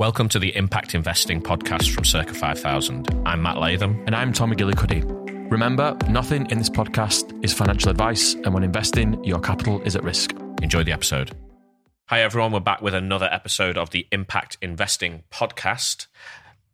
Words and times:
Welcome 0.00 0.28
to 0.30 0.40
the 0.40 0.56
Impact 0.56 0.96
Investing 0.96 1.40
podcast 1.40 1.94
from 1.94 2.04
Circa 2.04 2.34
5000. 2.34 3.22
I'm 3.24 3.40
Matt 3.40 3.58
Latham. 3.58 4.02
And 4.06 4.16
I'm 4.16 4.32
Tom 4.32 4.52
McGillicuddy. 4.52 5.48
Remember, 5.52 5.96
nothing 6.08 6.50
in 6.50 6.58
this 6.58 6.68
podcast 6.68 7.44
is 7.44 7.52
financial 7.52 7.92
advice, 7.92 8.34
and 8.34 8.52
when 8.52 8.64
investing, 8.64 9.22
your 9.22 9.38
capital 9.38 9.80
is 9.82 9.94
at 9.94 10.02
risk. 10.02 10.32
Enjoy 10.60 10.82
the 10.82 10.90
episode. 10.90 11.30
Hi, 12.06 12.22
everyone. 12.22 12.50
We're 12.50 12.58
back 12.58 12.82
with 12.82 12.92
another 12.92 13.28
episode 13.30 13.78
of 13.78 13.90
the 13.90 14.08
Impact 14.10 14.58
Investing 14.60 15.22
podcast. 15.30 16.08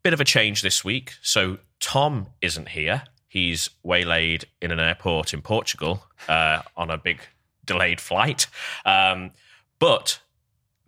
Bit 0.02 0.14
of 0.14 0.22
a 0.22 0.24
change 0.24 0.62
this 0.62 0.82
week. 0.82 1.12
So, 1.20 1.58
Tom 1.78 2.28
isn't 2.40 2.70
here. 2.70 3.02
He's 3.28 3.68
waylaid 3.82 4.46
in 4.62 4.70
an 4.70 4.80
airport 4.80 5.34
in 5.34 5.42
Portugal 5.42 6.06
uh, 6.26 6.62
on 6.74 6.88
a 6.88 6.96
big 6.96 7.20
delayed 7.66 8.00
flight. 8.00 8.46
Um, 8.86 9.32
but 9.78 10.20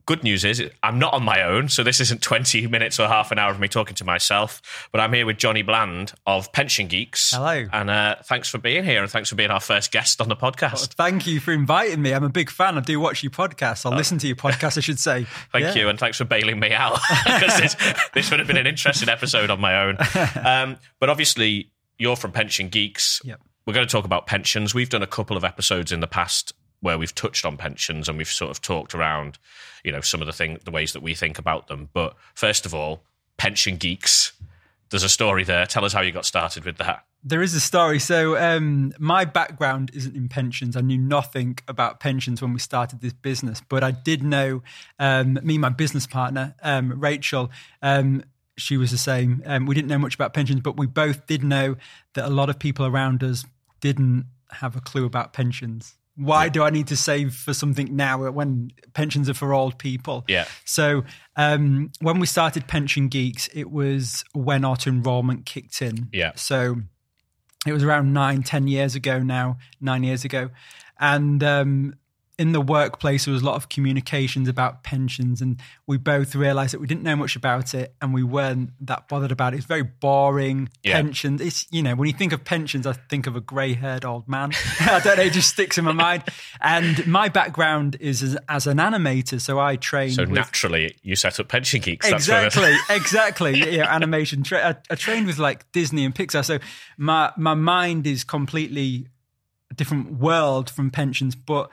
good 0.06 0.22
news 0.22 0.44
is 0.44 0.62
I'm 0.82 0.98
not 0.98 1.14
on 1.14 1.22
my 1.22 1.42
own, 1.42 1.68
so 1.68 1.82
this 1.82 2.00
isn't 2.00 2.22
20 2.22 2.66
minutes 2.66 2.98
or 2.98 3.08
half 3.08 3.30
an 3.30 3.38
hour 3.38 3.50
of 3.50 3.60
me 3.60 3.68
talking 3.68 3.94
to 3.96 4.04
myself, 4.04 4.88
but 4.92 5.00
I'm 5.00 5.12
here 5.12 5.26
with 5.26 5.38
Johnny 5.38 5.62
Bland 5.62 6.12
of 6.26 6.52
Pension 6.52 6.88
Geeks. 6.88 7.32
Hello. 7.32 7.66
And 7.72 7.90
uh, 7.90 8.16
thanks 8.24 8.48
for 8.48 8.58
being 8.58 8.84
here 8.84 9.02
and 9.02 9.10
thanks 9.10 9.28
for 9.28 9.34
being 9.34 9.50
our 9.50 9.60
first 9.60 9.92
guest 9.92 10.20
on 10.20 10.28
the 10.28 10.36
podcast. 10.36 10.74
Well, 10.74 11.08
thank 11.08 11.26
you 11.26 11.40
for 11.40 11.52
inviting 11.52 12.02
me. 12.02 12.12
I'm 12.12 12.24
a 12.24 12.28
big 12.28 12.50
fan. 12.50 12.76
I 12.76 12.80
do 12.80 12.98
watch 13.00 13.22
your 13.22 13.30
podcast. 13.30 13.86
I'll 13.86 13.94
oh. 13.94 13.96
listen 13.96 14.18
to 14.18 14.26
your 14.26 14.36
podcast, 14.36 14.78
I 14.78 14.80
should 14.80 14.98
say. 14.98 15.24
thank 15.52 15.64
yeah. 15.64 15.74
you, 15.74 15.88
and 15.88 15.98
thanks 15.98 16.18
for 16.18 16.24
bailing 16.24 16.58
me 16.58 16.72
out 16.72 16.98
because 17.24 17.60
this, 17.60 17.76
this, 18.14 18.30
would 18.30 18.40
have 18.40 18.46
been 18.46 18.56
an 18.56 18.66
interesting 18.66 19.08
episode 19.08 19.50
on 19.50 19.60
my 19.60 19.82
own. 19.82 19.98
Um, 20.44 20.76
but 20.98 21.08
obviously, 21.08 21.70
you're 21.98 22.16
from 22.16 22.32
Pension 22.32 22.68
Geeks. 22.68 23.20
Yep. 23.24 23.40
We're 23.66 23.74
going 23.74 23.86
to 23.86 23.90
talk 23.90 24.04
about 24.04 24.26
pensions. 24.26 24.74
We've 24.74 24.88
done 24.88 25.02
a 25.02 25.06
couple 25.06 25.36
of 25.36 25.44
episodes 25.44 25.92
in 25.92 26.00
the 26.00 26.06
past 26.06 26.52
where 26.82 26.98
we've 26.98 27.14
touched 27.14 27.46
on 27.46 27.56
pensions 27.56 28.08
and 28.08 28.18
we've 28.18 28.28
sort 28.28 28.50
of 28.50 28.60
talked 28.60 28.94
around, 28.94 29.38
you 29.84 29.92
know, 29.92 30.00
some 30.00 30.20
of 30.20 30.26
the 30.26 30.32
thing, 30.32 30.58
the 30.64 30.70
ways 30.70 30.92
that 30.92 31.02
we 31.02 31.14
think 31.14 31.38
about 31.38 31.68
them. 31.68 31.88
But 31.94 32.14
first 32.34 32.66
of 32.66 32.74
all, 32.74 33.02
pension 33.38 33.76
geeks. 33.76 34.32
There's 34.90 35.04
a 35.04 35.08
story 35.08 35.44
there. 35.44 35.64
Tell 35.64 35.84
us 35.84 35.92
how 35.92 36.02
you 36.02 36.12
got 36.12 36.26
started 36.26 36.64
with 36.64 36.76
that. 36.78 37.04
There 37.24 37.40
is 37.40 37.54
a 37.54 37.60
story. 37.60 38.00
So, 38.00 38.36
um, 38.36 38.92
my 38.98 39.24
background 39.24 39.92
isn't 39.94 40.14
in 40.14 40.28
pensions. 40.28 40.76
I 40.76 40.80
knew 40.80 40.98
nothing 40.98 41.56
about 41.68 42.00
pensions 42.00 42.42
when 42.42 42.52
we 42.52 42.58
started 42.58 43.00
this 43.00 43.12
business, 43.12 43.62
but 43.66 43.84
I 43.84 43.92
did 43.92 44.24
know 44.24 44.62
um, 44.98 45.38
me, 45.42 45.56
my 45.56 45.68
business 45.68 46.06
partner, 46.06 46.56
um, 46.62 47.00
Rachel. 47.00 47.50
Um, 47.80 48.24
she 48.58 48.76
was 48.76 48.90
the 48.90 48.98
same. 48.98 49.40
Um, 49.46 49.66
we 49.66 49.74
didn't 49.74 49.88
know 49.88 49.98
much 49.98 50.16
about 50.16 50.34
pensions, 50.34 50.60
but 50.60 50.76
we 50.76 50.86
both 50.86 51.26
did 51.26 51.44
know 51.44 51.76
that 52.14 52.26
a 52.26 52.30
lot 52.30 52.50
of 52.50 52.58
people 52.58 52.84
around 52.84 53.22
us 53.22 53.46
didn't 53.80 54.26
have 54.50 54.76
a 54.76 54.80
clue 54.80 55.06
about 55.06 55.32
pensions 55.32 55.96
why 56.16 56.48
do 56.48 56.62
I 56.62 56.70
need 56.70 56.88
to 56.88 56.96
save 56.96 57.34
for 57.34 57.54
something 57.54 57.94
now 57.96 58.30
when 58.30 58.70
pensions 58.92 59.28
are 59.28 59.34
for 59.34 59.54
old 59.54 59.78
people? 59.78 60.24
Yeah. 60.28 60.46
So 60.64 61.04
um, 61.36 61.90
when 62.00 62.20
we 62.20 62.26
started 62.26 62.66
Pension 62.66 63.08
Geeks, 63.08 63.48
it 63.54 63.70
was 63.70 64.24
when 64.34 64.64
auto 64.64 64.90
enrollment 64.90 65.46
kicked 65.46 65.80
in. 65.80 66.08
Yeah. 66.12 66.32
So 66.36 66.76
it 67.66 67.72
was 67.72 67.82
around 67.82 68.12
nine, 68.12 68.42
ten 68.42 68.68
years 68.68 68.94
ago 68.94 69.20
now, 69.20 69.58
nine 69.80 70.02
years 70.02 70.24
ago, 70.24 70.50
and 71.00 71.42
um, 71.42 71.94
in 72.38 72.52
the 72.52 72.60
workplace, 72.60 73.26
there 73.26 73.32
was 73.32 73.42
a 73.42 73.44
lot 73.44 73.56
of 73.56 73.68
communications 73.68 74.48
about 74.48 74.82
pensions, 74.82 75.42
and 75.42 75.60
we 75.86 75.98
both 75.98 76.34
realized 76.34 76.72
that 76.72 76.80
we 76.80 76.86
didn't 76.86 77.02
know 77.02 77.14
much 77.14 77.36
about 77.36 77.74
it, 77.74 77.94
and 78.00 78.14
we 78.14 78.22
weren't 78.22 78.70
that 78.80 79.06
bothered 79.08 79.30
about 79.30 79.52
it. 79.52 79.58
It's 79.58 79.66
very 79.66 79.82
boring. 79.82 80.70
Yeah. 80.82 80.94
Pensions. 80.94 81.40
It's 81.40 81.66
you 81.70 81.82
know 81.82 81.94
when 81.94 82.08
you 82.08 82.14
think 82.14 82.32
of 82.32 82.44
pensions, 82.44 82.86
I 82.86 82.94
think 82.94 83.26
of 83.26 83.36
a 83.36 83.40
grey-haired 83.40 84.04
old 84.04 84.28
man. 84.28 84.52
I 84.80 85.00
don't 85.00 85.18
know, 85.18 85.24
it 85.24 85.32
just 85.34 85.50
sticks 85.50 85.76
in 85.76 85.84
my 85.84 85.92
mind. 85.92 86.24
And 86.60 87.06
my 87.06 87.28
background 87.28 87.96
is 88.00 88.22
as, 88.22 88.36
as 88.48 88.66
an 88.66 88.78
animator, 88.78 89.40
so 89.40 89.60
I 89.60 89.76
train. 89.76 90.10
So 90.10 90.22
with, 90.22 90.30
naturally, 90.30 90.96
you 91.02 91.16
set 91.16 91.38
up 91.38 91.48
Pension 91.48 91.80
Geeks. 91.80 92.10
Exactly, 92.10 92.74
exactly. 92.90 93.62
Yeah, 93.72 93.94
animation. 93.94 94.42
Tra- 94.42 94.70
I, 94.70 94.92
I 94.92 94.96
trained 94.96 95.26
with 95.26 95.38
like 95.38 95.70
Disney 95.72 96.04
and 96.04 96.14
Pixar, 96.14 96.44
so 96.44 96.58
my 96.98 97.32
my 97.36 97.54
mind 97.54 98.06
is 98.06 98.24
completely 98.24 99.06
a 99.70 99.74
different 99.74 100.18
world 100.18 100.68
from 100.68 100.90
pensions, 100.90 101.34
but 101.34 101.70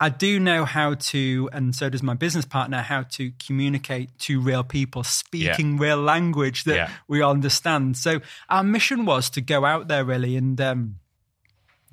I 0.00 0.10
do 0.10 0.38
know 0.38 0.64
how 0.64 0.94
to, 0.94 1.50
and 1.52 1.74
so 1.74 1.88
does 1.88 2.02
my 2.04 2.14
business 2.14 2.44
partner, 2.44 2.82
how 2.82 3.02
to 3.02 3.32
communicate 3.44 4.16
to 4.20 4.40
real 4.40 4.62
people, 4.62 5.02
speaking 5.02 5.74
yeah. 5.74 5.82
real 5.82 6.00
language 6.00 6.64
that 6.64 6.74
yeah. 6.76 6.90
we 7.08 7.20
all 7.20 7.32
understand. 7.32 7.96
So 7.96 8.20
our 8.48 8.62
mission 8.62 9.06
was 9.06 9.28
to 9.30 9.40
go 9.40 9.64
out 9.64 9.88
there 9.88 10.04
really 10.04 10.36
and 10.36 10.60
um, 10.60 10.96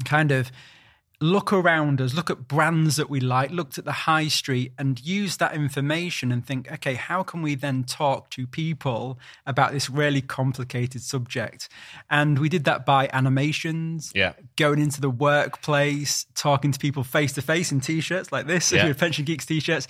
kind 0.03 0.31
of 0.31 0.51
look 1.21 1.53
around 1.53 2.01
us, 2.01 2.13
look 2.13 2.29
at 2.29 2.47
brands 2.47 2.95
that 2.97 3.09
we 3.09 3.19
like, 3.19 3.51
looked 3.51 3.77
at 3.77 3.85
the 3.85 3.91
high 3.91 4.27
street 4.27 4.73
and 4.77 5.03
use 5.05 5.37
that 5.37 5.53
information 5.53 6.31
and 6.31 6.45
think, 6.45 6.71
okay, 6.71 6.95
how 6.95 7.23
can 7.23 7.41
we 7.41 7.55
then 7.55 7.83
talk 7.83 8.29
to 8.31 8.45
people 8.45 9.17
about 9.45 9.71
this 9.71 9.89
really 9.89 10.21
complicated 10.21 11.01
subject? 11.01 11.69
And 12.09 12.39
we 12.39 12.49
did 12.49 12.63
that 12.65 12.85
by 12.85 13.09
animations, 13.13 14.11
yeah. 14.13 14.33
going 14.55 14.79
into 14.79 15.01
the 15.01 15.09
workplace, 15.09 16.25
talking 16.35 16.71
to 16.71 16.79
people 16.79 17.03
face 17.03 17.33
to 17.33 17.41
face 17.41 17.71
in 17.71 17.81
t 17.81 18.01
shirts 18.01 18.31
like 18.31 18.47
this, 18.47 18.71
yeah. 18.71 18.91
Pension 18.97 19.25
Geeks 19.25 19.45
t 19.45 19.59
shirts, 19.59 19.87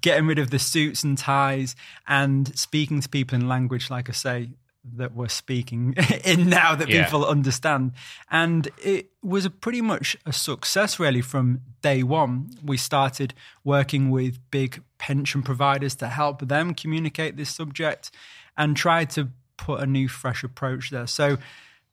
getting 0.00 0.26
rid 0.26 0.38
of 0.38 0.50
the 0.50 0.58
suits 0.58 1.02
and 1.02 1.16
ties 1.16 1.76
and 2.06 2.56
speaking 2.58 3.00
to 3.00 3.08
people 3.08 3.36
in 3.36 3.48
language, 3.48 3.90
like 3.90 4.08
I 4.08 4.12
say, 4.12 4.50
that 4.96 5.14
we're 5.14 5.28
speaking 5.28 5.94
in 6.24 6.48
now 6.48 6.74
that 6.74 6.88
yeah. 6.88 7.04
people 7.04 7.24
understand. 7.24 7.92
And 8.30 8.68
it 8.82 9.10
was 9.22 9.44
a 9.44 9.50
pretty 9.50 9.80
much 9.80 10.16
a 10.26 10.32
success, 10.32 10.98
really, 10.98 11.22
from 11.22 11.60
day 11.82 12.02
one. 12.02 12.50
We 12.62 12.76
started 12.76 13.34
working 13.64 14.10
with 14.10 14.38
big 14.50 14.82
pension 14.98 15.42
providers 15.42 15.94
to 15.96 16.08
help 16.08 16.48
them 16.48 16.74
communicate 16.74 17.36
this 17.36 17.50
subject 17.50 18.10
and 18.56 18.76
try 18.76 19.04
to 19.06 19.28
put 19.56 19.80
a 19.80 19.86
new, 19.86 20.08
fresh 20.08 20.44
approach 20.44 20.90
there. 20.90 21.06
So 21.06 21.38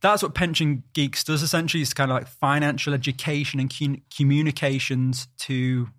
that's 0.02 0.24
what 0.24 0.34
Pension 0.34 0.84
Geeks 0.94 1.24
does 1.24 1.44
essentially. 1.44 1.82
is 1.82 1.94
kind 1.94 2.12
of 2.12 2.16
like 2.16 2.28
financial 2.28 2.94
education 2.94 3.60
and 3.60 4.02
communications 4.16 5.28
to 5.40 5.90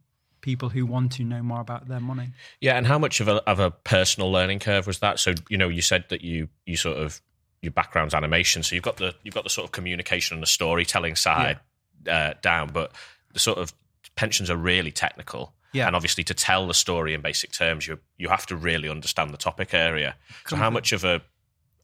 people 0.43 0.69
who 0.69 0.85
want 0.85 1.13
to 1.13 1.25
know 1.25 1.43
more 1.43 1.61
about 1.61 1.89
their 1.89 2.01
money. 2.01 2.31
Yeah, 2.61 2.77
and 2.77 2.87
how 2.87 2.99
much 2.99 3.21
of 3.21 3.29
a 3.29 3.37
of 3.49 3.59
a 3.59 3.71
personal 3.71 4.31
learning 4.31 4.59
curve 4.59 4.87
was 4.87 4.99
that? 4.99 5.19
So 5.19 5.35
you 5.49 5.57
know, 5.57 5.69
you 5.69 5.81
said 5.81 6.05
that 6.11 6.21
you 6.21 6.49
you 6.67 6.77
sort 6.77 6.99
of 6.99 7.23
your 7.63 7.73
background's 7.73 8.13
animation, 8.13 8.63
so 8.63 8.75
you've 8.75 8.85
got 8.85 8.99
the 8.99 9.15
you've 9.23 9.35
got 9.35 9.45
the 9.45 9.51
sort 9.51 9.65
of 9.65 9.73
communication 9.73 10.35
and 10.35 10.43
the 10.43 10.49
storytelling 10.49 11.17
side 11.17 11.61
yeah. 12.05 12.13
uh, 12.13 12.35
down, 12.43 12.71
but 12.73 12.93
the 13.33 13.39
sort 13.39 13.59
of 13.59 13.73
pensions 14.17 14.51
are 14.51 14.57
really 14.57 14.93
technical. 14.93 15.55
Yeah. 15.73 15.87
And 15.87 15.97
obviously, 15.97 16.23
to 16.25 16.35
tell 16.35 16.67
the 16.67 16.75
story 16.75 17.15
in 17.15 17.23
basic 17.23 17.53
terms, 17.53 17.87
you 17.87 17.99
you 18.19 18.29
have 18.29 18.45
to 18.47 18.57
really 18.57 18.91
understand 18.91 19.33
the 19.33 19.39
topic 19.39 19.73
area. 19.73 20.17
So, 20.49 20.57
how 20.57 20.69
much 20.69 20.93
of 20.93 21.05
a 21.05 21.23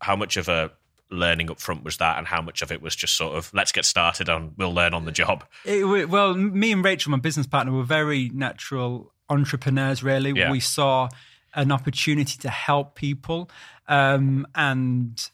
how 0.00 0.14
much 0.14 0.36
of 0.36 0.48
a 0.48 0.70
learning 1.10 1.50
up 1.50 1.58
front 1.58 1.84
was 1.84 1.96
that 1.96 2.18
and 2.18 2.26
how 2.26 2.42
much 2.42 2.62
of 2.62 2.70
it 2.70 2.82
was 2.82 2.94
just 2.94 3.16
sort 3.16 3.36
of 3.36 3.50
let's 3.54 3.72
get 3.72 3.84
started 3.84 4.28
and 4.28 4.52
we'll 4.56 4.74
learn 4.74 4.92
on 4.92 5.04
the 5.04 5.12
job 5.12 5.44
it, 5.64 6.08
well 6.08 6.34
me 6.34 6.72
and 6.72 6.84
rachel 6.84 7.10
my 7.10 7.18
business 7.18 7.46
partner 7.46 7.72
were 7.72 7.82
very 7.82 8.28
natural 8.30 9.12
entrepreneurs 9.30 10.02
really 10.02 10.32
yeah. 10.32 10.50
we 10.50 10.60
saw 10.60 11.08
an 11.54 11.72
opportunity 11.72 12.36
to 12.38 12.50
help 12.50 12.94
people 12.94 13.50
um, 13.88 14.46
and 14.54 15.30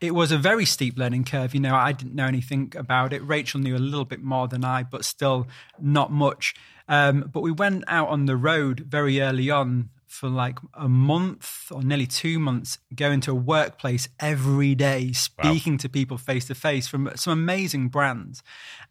it 0.00 0.14
was 0.14 0.30
a 0.30 0.38
very 0.38 0.64
steep 0.64 0.98
learning 0.98 1.24
curve. 1.24 1.54
You 1.54 1.60
know, 1.60 1.74
I 1.74 1.92
didn't 1.92 2.14
know 2.14 2.26
anything 2.26 2.72
about 2.76 3.12
it. 3.12 3.26
Rachel 3.26 3.60
knew 3.60 3.76
a 3.76 3.78
little 3.78 4.04
bit 4.04 4.22
more 4.22 4.46
than 4.46 4.64
I, 4.64 4.82
but 4.82 5.04
still 5.04 5.46
not 5.80 6.12
much. 6.12 6.54
Um, 6.88 7.30
but 7.32 7.40
we 7.40 7.50
went 7.50 7.84
out 7.88 8.08
on 8.08 8.26
the 8.26 8.36
road 8.36 8.80
very 8.80 9.20
early 9.20 9.50
on 9.50 9.90
for 10.06 10.28
like 10.28 10.58
a 10.74 10.88
month 10.88 11.70
or 11.70 11.82
nearly 11.82 12.06
two 12.06 12.38
months, 12.38 12.78
going 12.94 13.20
to 13.22 13.32
a 13.32 13.34
workplace 13.34 14.08
every 14.20 14.74
day, 14.74 15.12
speaking 15.12 15.74
wow. 15.74 15.78
to 15.78 15.88
people 15.88 16.18
face 16.18 16.46
to 16.46 16.54
face 16.54 16.86
from 16.86 17.10
some 17.16 17.32
amazing 17.32 17.88
brands. 17.88 18.42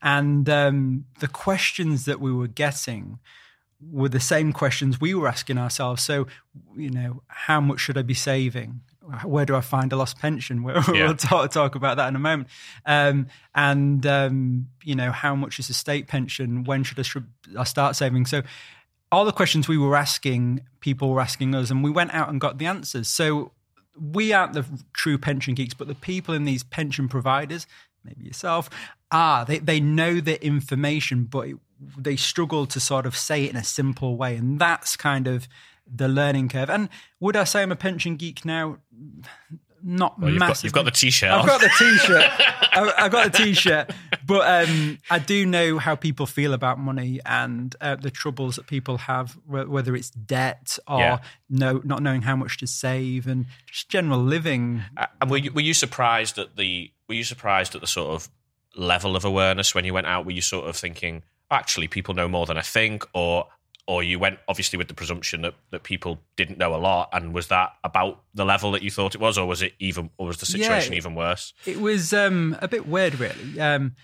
And 0.02 0.48
um, 0.50 1.06
the 1.20 1.28
questions 1.28 2.06
that 2.06 2.20
we 2.20 2.34
were 2.34 2.48
getting 2.48 3.20
were 3.82 4.10
the 4.10 4.20
same 4.20 4.54
questions 4.54 5.00
we 5.00 5.14
were 5.14 5.28
asking 5.28 5.58
ourselves. 5.58 6.04
So, 6.04 6.28
you 6.76 6.90
know, 6.90 7.22
how 7.28 7.62
much 7.62 7.80
should 7.80 7.98
I 7.98 8.02
be 8.02 8.14
saving? 8.14 8.82
Where 9.24 9.46
do 9.46 9.56
I 9.56 9.62
find 9.62 9.94
a 9.94 9.96
lost 9.96 10.18
pension? 10.18 10.64
We'll, 10.64 10.84
yeah. 10.96 11.06
we'll 11.06 11.16
talk, 11.16 11.52
talk, 11.52 11.76
about 11.76 11.98
that 11.98 12.08
in 12.08 12.16
a 12.16 12.20
moment. 12.20 12.50
Um, 12.86 13.28
and, 13.54 14.06
um, 14.06 14.68
you 14.84 14.96
know, 14.96 15.12
how 15.12 15.36
much 15.36 15.60
is 15.60 15.70
a 15.70 15.74
state 15.74 16.08
pension? 16.08 16.64
When 16.64 16.84
should 16.84 17.00
I, 17.00 17.04
should 17.04 17.28
I 17.58 17.66
start 17.66 17.96
saving? 17.96 18.26
So, 18.26 18.42
all 19.16 19.24
the 19.24 19.32
questions 19.32 19.68
we 19.68 19.78
were 19.78 19.96
asking, 19.96 20.60
people 20.82 21.10
were 21.10 21.22
asking 21.22 21.56
us, 21.56 21.72
and 21.72 21.82
we 21.84 21.90
went 21.90 22.14
out 22.14 22.28
and 22.28 22.42
got 22.42 22.58
the 22.58 22.66
answers. 22.66 23.08
So 23.08 23.52
we 23.98 24.34
aren't 24.34 24.54
the 24.54 24.66
true 24.92 25.18
pension 25.18 25.56
geeks, 25.56 25.74
but 25.74 25.88
the 25.88 25.96
people 25.96 26.34
in 26.34 26.44
these 26.44 26.64
pension 26.64 27.08
providers, 27.08 27.66
maybe 28.04 28.26
yourself, 28.26 28.70
are. 29.12 29.46
They, 29.46 29.60
they 29.60 29.80
know 29.80 30.20
the 30.20 30.44
information, 30.46 31.24
but 31.24 31.48
it, 31.48 31.56
they 31.98 32.18
struggle 32.18 32.66
to 32.66 32.80
sort 32.82 33.06
of 33.06 33.16
say 33.16 33.46
it 33.46 33.52
in 33.52 33.56
a 33.56 33.64
simple 33.64 34.18
way. 34.18 34.36
And 34.36 34.60
that's 34.60 34.98
kind 34.98 35.28
of 35.28 35.48
the 35.88 36.10
learning 36.10 36.50
curve. 36.50 36.70
And 36.70 36.90
would 37.22 37.38
I 37.38 37.46
say 37.46 37.62
I'm 37.62 37.72
a 37.72 37.78
pension 37.78 38.18
geek 38.18 38.44
now? 38.44 38.80
Not 39.88 40.20
Well, 40.20 40.32
you've 40.32 40.40
got, 40.40 40.48
massive. 40.50 40.64
you've 40.66 40.74
got 40.74 40.86
the 40.86 40.92
t-shirt. 40.92 41.30
I've 41.32 41.46
got 41.46 41.62
the 41.62 41.70
t-shirt. 41.78 42.26
I've, 42.74 42.94
I've 42.98 43.12
got 43.12 43.32
the 43.32 43.38
t-shirt, 43.38 43.92
but 44.26 44.68
um, 44.68 44.98
I 45.12 45.20
do 45.20 45.46
know 45.46 45.78
how 45.78 45.96
people 45.96 46.26
feel 46.26 46.54
about 46.54 46.80
money 46.80 47.20
and 47.26 47.74
uh, 47.80 47.96
the 47.96 48.10
troubles 48.12 48.56
that 48.58 48.66
people 48.68 48.98
have, 48.98 49.38
whether 49.48 49.96
it's 49.96 50.10
debt 50.10 50.80
or 50.88 51.00
Yeah. 51.00 51.18
no, 51.50 51.82
not 51.86 52.02
knowing 52.02 52.24
how 52.24 52.36
much 52.36 52.58
to 52.58 52.68
save 52.68 53.28
and 53.28 53.46
just 53.72 53.88
general 53.90 54.20
living. 54.24 54.82
Uh, 54.98 55.06
And 55.22 55.30
were 55.30 55.38
you, 55.38 55.52
were 55.54 55.62
you 55.62 55.74
surprised 55.76 56.38
at 56.40 56.56
the 56.58 56.92
were 57.08 57.16
you 57.16 57.24
surprised 57.24 57.76
at 57.76 57.82
the 57.82 57.88
sort 57.88 58.10
of 58.16 58.30
level 58.76 59.16
of 59.16 59.24
awareness 59.24 59.76
when 59.76 59.86
you 59.86 59.94
went 59.94 60.08
out? 60.08 60.26
Were 60.26 60.32
you 60.32 60.42
sort 60.42 60.68
of 60.68 60.76
thinking 60.76 61.22
actually 61.52 61.88
people 61.88 62.16
know 62.16 62.28
more 62.28 62.48
than 62.48 62.58
I 62.58 62.62
think, 62.62 63.06
or 63.14 63.48
or 63.88 64.02
you 64.04 64.18
went 64.18 64.40
obviously 64.48 64.78
with 64.78 64.88
the 64.88 64.94
presumption 64.94 65.42
that, 65.42 65.54
that 65.72 65.84
people 65.84 66.20
didn't 66.36 66.58
know 66.58 66.74
a 66.74 66.78
lot, 66.78 67.10
and 67.14 67.34
was 67.34 67.48
that 67.48 67.74
about 67.84 68.22
the 68.34 68.46
level 68.46 68.72
that 68.72 68.82
you 68.82 68.90
thought 68.90 69.14
it 69.16 69.22
was, 69.22 69.38
or 69.38 69.46
was 69.48 69.62
it 69.62 69.74
even 69.80 70.10
or 70.18 70.28
was 70.28 70.38
the 70.38 70.46
situation 70.46 70.94
Yeah. 70.94 70.98
even 70.98 71.16
worse? 71.16 71.54
It 71.66 71.80
was 71.80 72.14
um, 72.14 72.58
a 72.62 72.68
bit 72.68 72.88
weird, 72.88 73.20
really. 73.20 73.60
Um, 73.60 73.96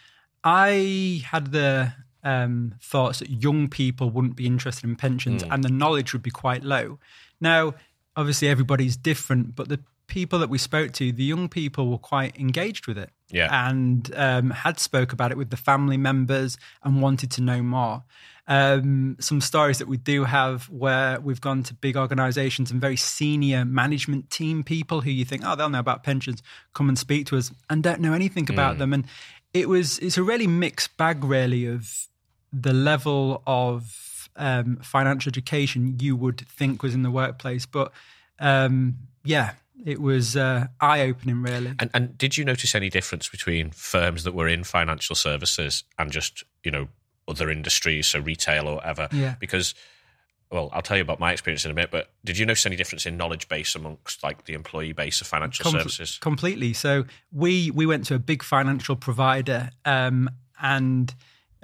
I 0.43 1.23
had 1.25 1.51
the 1.51 1.93
um, 2.23 2.75
thoughts 2.81 3.19
that 3.19 3.29
young 3.29 3.67
people 3.67 4.09
wouldn't 4.09 4.35
be 4.35 4.45
interested 4.45 4.83
in 4.89 4.95
pensions 4.95 5.43
and 5.43 5.63
the 5.63 5.69
knowledge 5.69 6.13
would 6.13 6.23
be 6.23 6.31
quite 6.31 6.63
low. 6.63 6.99
Now, 7.39 7.73
obviously, 8.15 8.47
everybody's 8.47 8.97
different, 8.97 9.55
but 9.55 9.69
the 9.69 9.79
people 10.07 10.39
that 10.39 10.49
we 10.49 10.57
spoke 10.57 10.91
to, 10.93 11.11
the 11.11 11.23
young 11.23 11.47
people 11.49 11.89
were 11.89 11.97
quite 11.97 12.37
engaged 12.39 12.85
with 12.87 12.97
it. 12.97 13.09
Yeah. 13.31 13.69
And 13.69 14.11
um, 14.15 14.49
had 14.51 14.79
spoke 14.79 15.13
about 15.13 15.31
it 15.31 15.37
with 15.37 15.49
the 15.49 15.57
family 15.57 15.97
members 15.97 16.57
and 16.83 17.01
wanted 17.01 17.31
to 17.31 17.41
know 17.41 17.61
more. 17.61 18.03
Um, 18.47 19.15
some 19.19 19.39
stories 19.39 19.77
that 19.77 19.87
we 19.87 19.97
do 19.97 20.25
have 20.25 20.67
where 20.69 21.19
we've 21.21 21.39
gone 21.39 21.63
to 21.63 21.73
big 21.73 21.95
organizations 21.95 22.71
and 22.71 22.81
very 22.81 22.97
senior 22.97 23.63
management 23.63 24.29
team 24.29 24.63
people 24.63 25.01
who 25.01 25.11
you 25.11 25.23
think, 25.23 25.43
oh, 25.45 25.55
they'll 25.55 25.69
know 25.69 25.79
about 25.79 26.03
pensions, 26.03 26.43
come 26.73 26.89
and 26.89 26.97
speak 26.97 27.27
to 27.27 27.37
us 27.37 27.51
and 27.69 27.81
don't 27.81 28.01
know 28.01 28.13
anything 28.13 28.49
about 28.51 28.77
them. 28.77 28.93
And 28.93 29.05
it 29.53 29.69
was, 29.69 29.99
it's 29.99 30.17
a 30.17 30.23
really 30.23 30.47
mixed 30.47 30.97
bag, 30.97 31.23
really, 31.23 31.65
of 31.65 32.07
the 32.51 32.73
level 32.73 33.41
of 33.47 34.29
um, 34.35 34.77
financial 34.77 35.29
education 35.29 35.97
you 35.99 36.15
would 36.15 36.41
think 36.41 36.83
was 36.83 36.93
in 36.93 37.03
the 37.03 37.11
workplace. 37.11 37.65
But 37.65 37.93
um, 38.39 38.97
yeah, 39.23 39.51
it 39.85 39.99
was 40.01 40.35
uh, 40.35 40.67
eye 40.79 41.01
opening, 41.01 41.41
really. 41.41 41.73
And 41.79 41.89
and 41.93 42.17
did 42.17 42.37
you 42.37 42.45
notice 42.45 42.75
any 42.75 42.89
difference 42.89 43.29
between 43.29 43.71
firms 43.71 44.23
that 44.23 44.33
were 44.33 44.47
in 44.47 44.63
financial 44.63 45.15
services 45.15 45.83
and 45.97 46.11
just 46.11 46.43
you 46.63 46.71
know 46.71 46.87
other 47.27 47.49
industries, 47.49 48.07
so 48.07 48.19
retail 48.19 48.67
or 48.67 48.75
whatever? 48.75 49.07
Yeah. 49.11 49.35
Because 49.39 49.73
well, 50.51 50.69
I'll 50.73 50.81
tell 50.81 50.97
you 50.97 51.03
about 51.03 51.19
my 51.19 51.31
experience 51.31 51.63
in 51.63 51.71
a 51.71 51.73
minute, 51.73 51.91
but 51.91 52.09
did 52.25 52.37
you 52.37 52.45
notice 52.45 52.65
any 52.65 52.75
difference 52.75 53.05
in 53.05 53.15
knowledge 53.15 53.47
base 53.47 53.73
amongst 53.73 54.21
like 54.21 54.45
the 54.45 54.53
employee 54.53 54.91
base 54.91 55.21
of 55.21 55.27
financial 55.27 55.63
Com- 55.63 55.73
services? 55.73 56.17
Completely. 56.19 56.73
So 56.73 57.05
we 57.31 57.71
we 57.71 57.85
went 57.85 58.05
to 58.07 58.15
a 58.15 58.19
big 58.19 58.43
financial 58.43 58.97
provider, 58.97 59.69
um, 59.85 60.29
and 60.61 61.13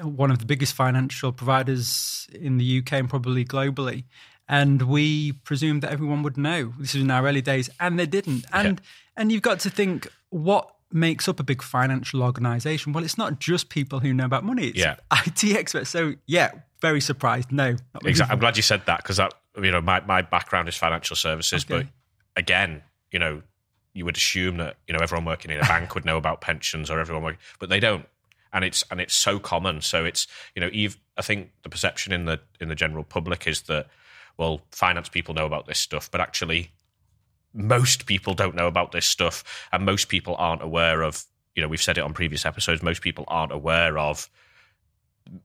one 0.02 0.32
of 0.32 0.40
the 0.40 0.46
biggest 0.46 0.74
financial 0.74 1.32
providers 1.32 2.28
in 2.34 2.58
the 2.58 2.80
UK 2.80 2.94
and 2.94 3.10
probably 3.10 3.44
globally. 3.44 4.06
And 4.50 4.84
we 4.84 5.34
presumed 5.34 5.82
that 5.84 5.92
everyone 5.92 6.24
would 6.24 6.38
know. 6.38 6.74
This 6.80 6.94
was 6.94 7.04
in 7.04 7.12
our 7.12 7.26
early 7.28 7.42
days, 7.42 7.70
and 7.80 8.00
they 8.00 8.06
didn't. 8.06 8.46
And 8.54 8.82
and 9.18 9.32
you've 9.32 9.42
got 9.42 9.60
to 9.62 9.70
think 9.70 10.08
what 10.30 10.74
makes 10.92 11.28
up 11.28 11.40
a 11.40 11.44
big 11.44 11.62
financial 11.62 12.24
organization. 12.24 12.94
Well, 12.94 13.04
it's 13.04 13.18
not 13.18 13.40
just 13.40 13.68
people 13.70 14.00
who 14.00 14.14
know 14.14 14.24
about 14.26 14.46
money. 14.46 14.68
It's 14.68 14.80
Yeah. 14.80 14.96
IT 15.26 15.44
experts. 15.56 15.90
So 15.90 16.14
yeah, 16.28 16.52
very 16.82 17.02
surprised. 17.02 17.52
No, 17.52 17.72
not. 17.94 18.06
Exactly. 18.06 18.34
I'm 18.34 18.40
glad 18.40 18.56
you 18.56 18.64
said 18.64 18.86
that 18.86 19.04
because 19.04 19.18
that 19.18 19.34
you 19.62 19.72
know 19.72 19.82
my 19.82 20.00
my 20.02 20.22
background 20.22 20.70
is 20.70 20.76
financial 20.78 21.16
services, 21.18 21.66
Okay. 21.66 21.84
but 21.84 21.88
again, 22.40 22.84
you 23.12 23.20
know, 23.20 23.42
you 23.94 24.06
would 24.06 24.16
assume 24.16 24.58
that 24.58 24.78
you 24.88 24.94
know 24.94 25.00
everyone 25.02 25.26
working 25.26 25.52
in 25.52 25.58
a 25.58 25.64
bank 25.68 25.94
would 25.94 26.06
know 26.06 26.16
about 26.18 26.40
pensions 26.40 26.90
or 26.90 27.00
everyone 27.02 27.24
working, 27.24 27.40
but 27.60 27.68
they 27.70 27.82
don't. 27.82 28.06
And 28.54 28.64
it's 28.64 28.84
and 28.90 29.02
it's 29.02 29.14
so 29.14 29.40
common. 29.40 29.82
So 29.82 30.06
it's 30.06 30.26
you 30.56 30.62
know, 30.62 30.70
Eve. 30.72 30.98
I 31.18 31.22
think 31.22 31.50
the 31.64 31.70
perception 31.70 32.14
in 32.14 32.24
the 32.26 32.40
in 32.62 32.70
the 32.70 32.76
general 32.76 33.04
public 33.04 33.46
is 33.46 33.64
that 33.64 33.88
well, 34.38 34.62
finance 34.72 35.10
people 35.10 35.34
know 35.34 35.46
about 35.46 35.68
this 35.68 35.80
stuff, 35.80 36.10
but 36.12 36.22
actually, 36.22 36.72
most 37.54 38.06
people 38.06 38.34
don't 38.34 38.56
know 38.56 38.68
about 38.68 38.92
this 38.92 39.06
stuff, 39.06 39.44
and 39.72 39.86
most 39.86 40.10
people 40.10 40.36
aren't 40.38 40.62
aware 40.62 41.02
of. 41.04 41.24
You 41.56 41.64
know, 41.64 41.68
we've 41.68 41.82
said 41.82 41.98
it 41.98 42.02
on 42.02 42.14
previous 42.14 42.46
episodes. 42.46 42.84
Most 42.84 43.02
people 43.02 43.26
aren't 43.28 43.52
aware 43.52 43.98
of 43.98 44.30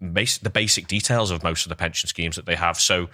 bas- 0.00 0.39
the 0.39 0.50
basic 0.50 0.87
details 0.87 1.31
of 1.31 1.43
most 1.43 1.65
of 1.65 1.71
the 1.71 1.77
pension 1.77 2.09
schemes 2.09 2.37
that 2.37 2.47
they 2.47 2.55
have. 2.55 2.79
So 2.79 3.09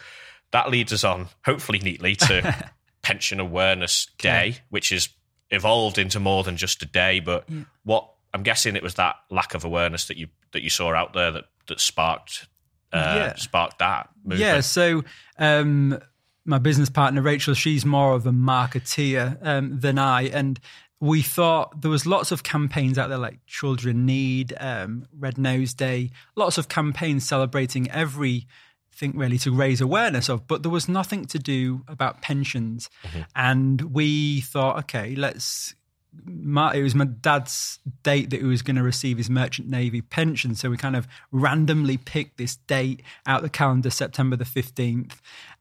that 0.50 0.70
leads 0.70 0.92
us 0.92 1.04
on, 1.04 1.28
hopefully 1.44 1.78
neatly, 1.78 2.16
to 2.16 2.70
Pension 3.02 3.40
Awareness 3.40 4.08
Day, 4.18 4.58
which 4.70 4.90
has 4.90 5.08
evolved 5.50 5.98
into 5.98 6.20
more 6.20 6.42
than 6.42 6.56
just 6.56 6.82
a 6.82 6.86
day. 6.86 7.20
But 7.20 7.48
what 7.84 8.10
I'm 8.34 8.42
guessing 8.42 8.76
it 8.76 8.82
was 8.82 8.94
that 8.94 9.16
lack 9.30 9.54
of 9.54 9.64
awareness 9.64 10.06
that 10.06 10.16
you 10.16 10.28
that 10.52 10.62
you 10.62 10.70
saw 10.70 10.94
out 10.94 11.12
there 11.12 11.30
that 11.30 11.44
that 11.68 11.80
sparked 11.80 12.46
uh, 12.92 13.14
Yeah. 13.16 13.34
sparked 13.36 13.78
that 13.80 14.10
movement. 14.24 14.40
Yeah. 14.40 14.60
So 14.60 15.04
um, 15.38 15.98
my 16.44 16.58
business 16.58 16.88
partner 16.90 17.22
Rachel, 17.22 17.54
she's 17.54 17.84
more 17.84 18.14
of 18.14 18.26
a 18.26 18.32
marketeer 18.32 19.38
um, 19.46 19.80
than 19.80 19.98
I, 19.98 20.22
and 20.28 20.58
we 21.00 21.22
thought 21.22 21.80
there 21.82 21.90
was 21.90 22.06
lots 22.06 22.32
of 22.32 22.42
campaigns 22.42 22.98
out 22.98 23.08
there 23.08 23.18
like 23.18 23.38
Children 23.46 24.04
Need, 24.04 24.52
um, 24.58 25.06
Red 25.16 25.38
Nose 25.38 25.72
Day, 25.74 26.10
lots 26.34 26.58
of 26.58 26.68
campaigns 26.68 27.26
celebrating 27.28 27.88
every 27.90 28.46
thing 28.92 29.12
really 29.16 29.38
to 29.38 29.52
raise 29.52 29.80
awareness 29.80 30.28
of, 30.28 30.48
but 30.48 30.62
there 30.64 30.72
was 30.72 30.88
nothing 30.88 31.24
to 31.26 31.38
do 31.38 31.84
about 31.86 32.20
pensions, 32.20 32.90
and 33.36 33.80
we 33.94 34.40
thought, 34.40 34.76
okay, 34.80 35.14
let's 35.14 35.76
my, 36.24 36.74
it 36.74 36.82
was 36.82 36.94
my 36.94 37.04
dad's 37.04 37.78
date 38.02 38.30
that 38.30 38.40
he 38.40 38.46
was 38.46 38.62
going 38.62 38.76
to 38.76 38.82
receive 38.82 39.18
his 39.18 39.30
merchant 39.30 39.68
navy 39.68 40.00
pension. 40.00 40.54
So 40.54 40.70
we 40.70 40.76
kind 40.76 40.96
of 40.96 41.06
randomly 41.30 41.96
picked 41.96 42.38
this 42.38 42.56
date 42.56 43.02
out 43.26 43.42
the 43.42 43.48
calendar, 43.48 43.90
September 43.90 44.36
the 44.36 44.44
15th, 44.44 45.14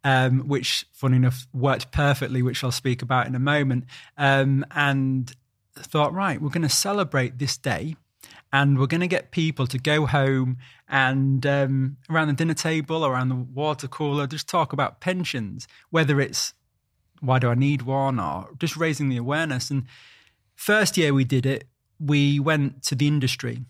um, 0.04 0.48
which, 0.48 0.86
funny 0.94 1.18
enough, 1.18 1.48
worked 1.54 1.92
perfectly, 1.92 2.42
which 2.42 2.64
I'll 2.64 2.72
speak 2.72 3.02
about 3.02 3.28
in 3.28 3.36
a 3.36 3.40
moment. 3.40 3.86
Um, 4.18 4.66
and 4.72 5.34
thought, 5.76 6.14
right, 6.14 6.42
we're 6.42 6.50
going 6.50 6.62
to 6.64 6.70
celebrate 6.70 7.38
this 7.40 7.58
day 7.58 7.96
and 8.52 8.80
we're 8.80 8.88
going 8.88 9.02
to 9.02 9.08
get 9.08 9.32
people 9.32 9.68
to 9.68 9.78
go 9.78 10.06
home 10.06 10.58
and 10.88 11.46
um, 11.46 11.98
around 12.10 12.28
the 12.28 12.34
dinner 12.34 12.54
table, 12.54 13.06
around 13.06 13.30
the 13.30 13.36
water 13.36 13.88
cooler, 13.88 14.26
just 14.26 14.48
talk 14.48 14.72
about 14.74 15.02
pensions, 15.02 15.68
whether 15.90 16.22
it's 16.22 16.54
why 17.20 17.40
do 17.40 17.50
I 17.50 17.56
need 17.56 17.82
one 17.82 18.20
or 18.20 18.50
just 18.60 18.78
raising 18.78 19.10
the 19.10 19.18
awareness. 19.18 19.70
And 19.70 19.86
first 20.57 20.98
year 20.98 21.13
we 21.13 21.24
did 21.24 21.45
it, 21.45 21.63
we 22.00 22.39
went 22.39 22.83
to 22.83 22.95
the 22.95 23.07
industry. 23.07 23.62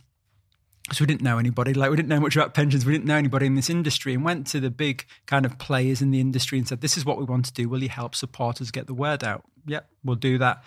So 0.91 1.03
we 1.03 1.07
didn't 1.07 1.21
know 1.21 1.37
anybody, 1.37 1.73
like 1.73 1.89
we 1.91 1.97
didn't 1.97 2.07
know 2.07 2.21
much 2.21 2.37
about 2.37 2.53
pensions. 2.53 2.85
We 2.85 2.93
didn't 2.93 3.05
know 3.05 3.17
anybody 3.17 3.45
in 3.45 3.55
this 3.55 3.69
industry, 3.69 4.13
and 4.13 4.23
went 4.23 4.47
to 4.47 4.61
the 4.61 4.69
big 4.69 5.05
kind 5.25 5.45
of 5.45 5.59
players 5.59 6.01
in 6.01 6.11
the 6.11 6.21
industry 6.21 6.57
and 6.57 6.65
said, 6.65 6.79
"This 6.79 6.95
is 6.97 7.03
what 7.03 7.17
we 7.17 7.25
want 7.25 7.43
to 7.45 7.53
do. 7.53 7.67
Will 7.67 7.83
you 7.83 7.89
help 7.89 8.15
support 8.15 8.61
us 8.61 8.71
get 8.71 8.87
the 8.87 8.93
word 8.93 9.21
out?" 9.21 9.43
Yep, 9.65 9.89
we'll 10.05 10.15
do 10.15 10.37
that. 10.37 10.63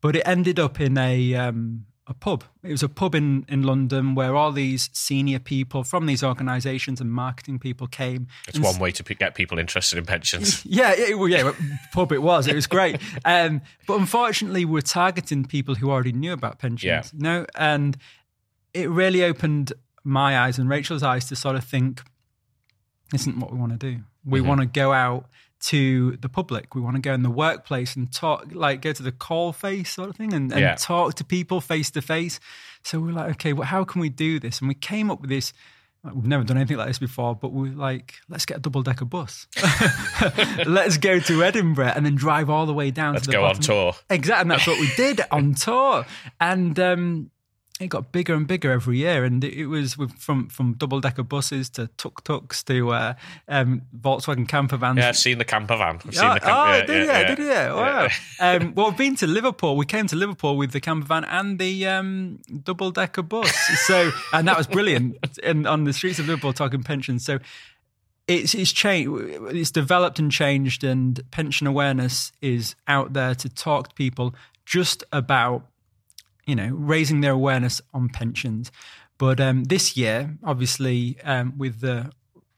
But 0.00 0.14
it 0.14 0.22
ended 0.26 0.60
up 0.60 0.80
in 0.80 0.96
a 0.96 1.34
um, 1.34 1.86
a 2.06 2.12
pub. 2.12 2.44
It 2.62 2.70
was 2.70 2.82
a 2.82 2.88
pub 2.88 3.14
in 3.14 3.46
in 3.48 3.62
London 3.62 4.14
where 4.14 4.36
all 4.36 4.52
these 4.52 4.90
senior 4.92 5.38
people 5.38 5.84
from 5.84 6.04
these 6.06 6.22
organisations 6.22 7.00
and 7.00 7.10
marketing 7.10 7.58
people 7.58 7.86
came. 7.86 8.26
It's 8.46 8.58
one 8.58 8.78
way 8.78 8.90
to 8.92 9.02
p- 9.02 9.14
get 9.14 9.34
people 9.34 9.58
interested 9.58 9.98
in 9.98 10.04
pensions. 10.04 10.64
yeah, 10.66 10.92
it, 10.94 11.18
well, 11.18 11.28
yeah, 11.28 11.52
pub 11.92 12.12
it 12.12 12.22
was. 12.22 12.46
It 12.46 12.54
was 12.54 12.66
great. 12.66 13.00
Um, 13.24 13.62
but 13.86 13.98
unfortunately, 13.98 14.64
we're 14.66 14.82
targeting 14.82 15.44
people 15.46 15.74
who 15.76 15.90
already 15.90 16.12
knew 16.12 16.32
about 16.34 16.58
pensions. 16.58 16.84
Yeah. 16.84 17.02
No, 17.14 17.46
and 17.54 17.96
it 18.74 18.90
really 18.90 19.24
opened 19.24 19.72
my 20.02 20.38
eyes 20.38 20.58
and 20.58 20.68
Rachel's 20.68 21.02
eyes 21.02 21.24
to 21.28 21.36
sort 21.36 21.56
of 21.56 21.64
think, 21.64 22.02
isn't 23.14 23.38
what 23.38 23.50
we 23.52 23.58
want 23.58 23.72
to 23.72 23.78
do. 23.78 24.02
We 24.26 24.40
Mm-hmm. 24.40 24.48
want 24.48 24.60
to 24.60 24.66
go 24.66 24.92
out 24.92 25.26
to 25.68 26.16
the 26.18 26.28
public. 26.28 26.74
We 26.74 26.80
want 26.80 26.96
to 26.96 27.00
go 27.02 27.12
in 27.14 27.22
the 27.22 27.30
workplace 27.30 27.96
and 27.96 28.12
talk, 28.12 28.46
like 28.52 28.82
go 28.82 28.92
to 28.92 29.02
the 29.02 29.12
call 29.12 29.52
face 29.52 29.92
sort 29.92 30.10
of 30.10 30.16
thing 30.16 30.32
and, 30.34 30.50
and 30.52 30.60
Yeah. 30.60 30.74
talk 30.74 31.14
to 31.14 31.24
people 31.24 31.60
face 31.60 31.90
to 31.92 32.02
face. 32.02 32.38
So 32.82 33.00
we're 33.00 33.12
like, 33.12 33.30
okay, 33.32 33.52
well, 33.52 33.66
how 33.66 33.84
can 33.84 34.00
we 34.00 34.08
do 34.10 34.38
this? 34.38 34.58
And 34.60 34.68
we 34.68 34.74
came 34.74 35.10
up 35.10 35.20
with 35.20 35.30
this. 35.30 35.52
We've 36.04 36.26
never 36.26 36.44
done 36.44 36.58
anything 36.58 36.76
like 36.76 36.88
this 36.88 36.98
before, 36.98 37.34
but 37.34 37.50
we're 37.50 37.72
like, 37.72 38.16
let's 38.28 38.44
get 38.44 38.58
a 38.58 38.60
double 38.60 38.82
decker 38.82 39.06
bus. 39.06 39.46
let's 40.66 40.98
go 40.98 41.18
to 41.18 41.42
Edinburgh 41.42 41.92
and 41.96 42.04
then 42.04 42.14
drive 42.14 42.50
all 42.50 42.66
the 42.66 42.74
way 42.74 42.90
down 42.90 43.14
Let's 43.14 43.24
to 43.26 43.30
the 43.30 43.36
go 43.38 43.44
on 43.46 43.54
tour. 43.56 43.94
Exactly, 44.10 44.42
and 44.42 44.50
that's 44.50 44.66
what 44.66 44.78
we 44.78 44.90
did 44.96 45.22
on 45.30 45.54
tour. 45.54 46.04
And 46.40 46.78
um, 46.78 47.30
it 47.80 47.88
got 47.88 48.12
bigger 48.12 48.34
and 48.34 48.46
bigger 48.46 48.70
every 48.70 48.98
year. 48.98 49.24
And 49.24 49.42
it 49.42 49.66
was 49.66 49.94
from 50.16 50.48
from 50.48 50.74
double 50.74 51.00
decker 51.00 51.24
buses 51.24 51.68
to 51.70 51.88
tuk 51.96 52.22
tuks 52.22 52.62
to 52.64 52.90
uh, 52.92 53.14
um, 53.48 53.82
Volkswagen 54.00 54.46
camper 54.46 54.76
vans. 54.76 54.98
Yeah, 54.98 55.08
I've 55.08 55.16
seen 55.16 55.38
the 55.38 55.44
camper 55.44 55.76
van. 55.76 55.96
I've 56.06 56.14
seen 56.14 56.24
Oh, 56.24 56.34
the 56.34 56.40
camper. 56.40 56.52
oh, 56.52 56.72
yeah, 56.72 56.86
did 56.86 56.96
you? 56.96 57.04
yeah, 57.06 57.34
Did 57.34 57.38
you? 57.38 57.74
Wow. 57.76 58.08
um, 58.40 58.74
well, 58.74 58.88
we've 58.90 58.98
been 58.98 59.16
to 59.16 59.26
Liverpool. 59.26 59.76
We 59.76 59.86
came 59.86 60.06
to 60.06 60.16
Liverpool 60.16 60.56
with 60.56 60.70
the 60.70 60.80
camper 60.80 61.06
van 61.06 61.24
and 61.24 61.58
the 61.58 61.86
um, 61.88 62.38
double 62.62 62.92
decker 62.92 63.22
bus. 63.22 63.50
So, 63.86 64.12
and 64.32 64.46
that 64.46 64.56
was 64.56 64.66
brilliant. 64.68 65.16
And 65.42 65.66
on 65.66 65.82
the 65.82 65.92
streets 65.92 66.20
of 66.20 66.28
Liverpool, 66.28 66.52
talking 66.52 66.84
pensions. 66.84 67.24
So, 67.24 67.40
it's 68.28 68.54
it's 68.54 68.72
changed. 68.72 69.10
It's 69.54 69.70
developed 69.70 70.18
and 70.18 70.30
changed, 70.32 70.82
and 70.84 71.20
pension 71.30 71.66
awareness 71.66 72.32
is 72.40 72.74
out 72.88 73.12
there 73.14 73.34
to 73.34 73.48
talk 73.50 73.88
to 73.88 73.94
people, 73.94 74.34
just 74.64 75.04
about 75.12 75.66
you 76.46 76.54
know 76.54 76.68
raising 76.72 77.20
their 77.20 77.32
awareness 77.32 77.80
on 77.92 78.08
pensions. 78.08 78.70
But 79.18 79.40
um, 79.40 79.64
this 79.64 79.96
year, 79.96 80.36
obviously, 80.42 81.16
um, 81.22 81.54
with 81.56 81.80
the 81.80 82.10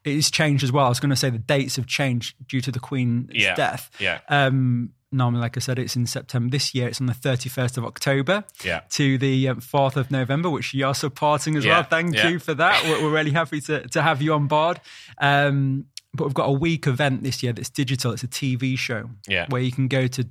it's 0.04 0.30
changed 0.30 0.62
as 0.62 0.70
well. 0.70 0.86
I 0.86 0.88
was 0.88 1.00
going 1.00 1.10
to 1.10 1.16
say 1.16 1.30
the 1.30 1.38
dates 1.38 1.74
have 1.76 1.86
changed 1.86 2.36
due 2.48 2.60
to 2.60 2.70
the 2.70 2.78
Queen's 2.78 3.28
Yeah. 3.34 3.54
death. 3.56 3.90
Yeah. 3.98 4.20
Um, 4.28 4.92
normally, 5.10 5.40
like 5.40 5.56
I 5.56 5.60
said, 5.60 5.80
it's 5.80 5.96
in 5.96 6.06
September. 6.06 6.48
This 6.48 6.76
year, 6.76 6.86
it's 6.86 7.00
on 7.00 7.08
the 7.08 7.12
31st 7.12 7.76
of 7.76 7.84
October 7.84 8.44
Yeah. 8.62 8.82
to 8.90 9.18
the 9.18 9.48
um, 9.48 9.60
4th 9.60 9.96
of 9.96 10.12
November, 10.12 10.48
which 10.48 10.72
you're 10.74 10.94
supporting 10.94 11.56
as 11.56 11.64
Yeah, 11.64 11.72
well. 11.72 11.82
Thank 11.82 12.14
yeah. 12.14 12.28
you 12.28 12.38
for 12.38 12.54
that. 12.54 12.84
We're, 12.84 13.02
we're 13.02 13.12
really 13.12 13.32
happy 13.32 13.60
to, 13.62 13.86
to 13.88 14.00
have 14.02 14.22
you 14.22 14.32
on 14.32 14.46
board. 14.46 14.80
Um, 15.18 15.86
but 16.14 16.24
we've 16.26 16.34
got 16.34 16.48
a 16.48 16.52
week 16.52 16.86
event 16.86 17.24
this 17.24 17.42
year 17.42 17.52
that's 17.52 17.68
digital. 17.68 18.12
It's 18.12 18.22
a 18.22 18.28
TV 18.28 18.78
show 18.78 19.10
Yeah. 19.28 19.46
where 19.48 19.60
you 19.60 19.72
can 19.72 19.88
go 19.88 20.06
to 20.06 20.22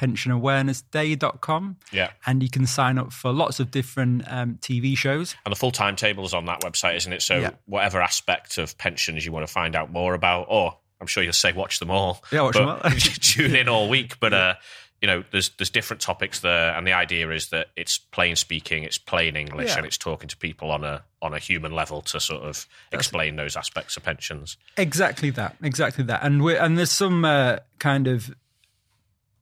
www.pensionawarenessday.com 0.00 1.76
Yeah. 1.92 2.10
and 2.26 2.42
you 2.42 2.48
can 2.50 2.66
sign 2.66 2.98
up 2.98 3.12
for 3.12 3.32
lots 3.32 3.60
of 3.60 3.70
different 3.70 4.24
um, 4.26 4.58
TV 4.60 4.96
shows. 4.96 5.34
And 5.44 5.52
the 5.52 5.56
full 5.56 5.70
timetable 5.70 6.24
is 6.24 6.34
on 6.34 6.46
that 6.46 6.62
website, 6.62 6.96
isn't 6.96 7.12
it? 7.12 7.22
So 7.22 7.38
Yeah. 7.38 7.50
whatever 7.66 8.00
aspect 8.00 8.58
of 8.58 8.76
pensions 8.78 9.24
you 9.24 9.32
want 9.32 9.46
to 9.46 9.52
find 9.52 9.74
out 9.76 9.90
more 9.92 10.14
about, 10.14 10.46
or 10.48 10.76
I'm 11.00 11.06
sure 11.06 11.22
you'll 11.22 11.32
say 11.32 11.52
watch 11.52 11.78
them 11.78 11.90
all. 11.90 12.22
Yeah, 12.30 12.42
watch 12.42 12.54
them 12.56 12.68
all. 12.68 12.78
tune 13.00 13.56
in 13.56 13.68
all 13.68 13.88
week. 13.88 14.20
But 14.20 14.34
uh, 14.34 14.54
you 15.00 15.06
know, 15.06 15.24
there's 15.30 15.48
there's 15.56 15.70
different 15.70 16.02
topics 16.02 16.40
there, 16.40 16.74
and 16.76 16.86
the 16.86 16.92
idea 16.92 17.30
is 17.30 17.48
that 17.48 17.68
it's 17.74 17.96
plain 17.96 18.36
speaking, 18.36 18.82
it's 18.84 18.98
plain 18.98 19.34
English, 19.34 19.70
Yeah. 19.70 19.78
and 19.78 19.86
it's 19.86 19.96
talking 19.96 20.28
to 20.28 20.36
people 20.36 20.70
on 20.70 20.84
a 20.84 21.02
on 21.22 21.32
a 21.32 21.38
human 21.38 21.72
level 21.72 22.02
to 22.02 22.20
sort 22.20 22.42
of 22.42 22.66
explain 22.92 23.36
those 23.36 23.56
aspects 23.56 23.96
of 23.96 24.02
pensions. 24.02 24.58
Exactly 24.76 25.30
that. 25.30 25.56
Exactly 25.62 26.04
that. 26.04 26.22
And 26.22 26.42
we 26.42 26.54
and 26.54 26.76
there's 26.76 26.92
some 26.92 27.24
uh, 27.24 27.60
kind 27.78 28.06
of 28.06 28.30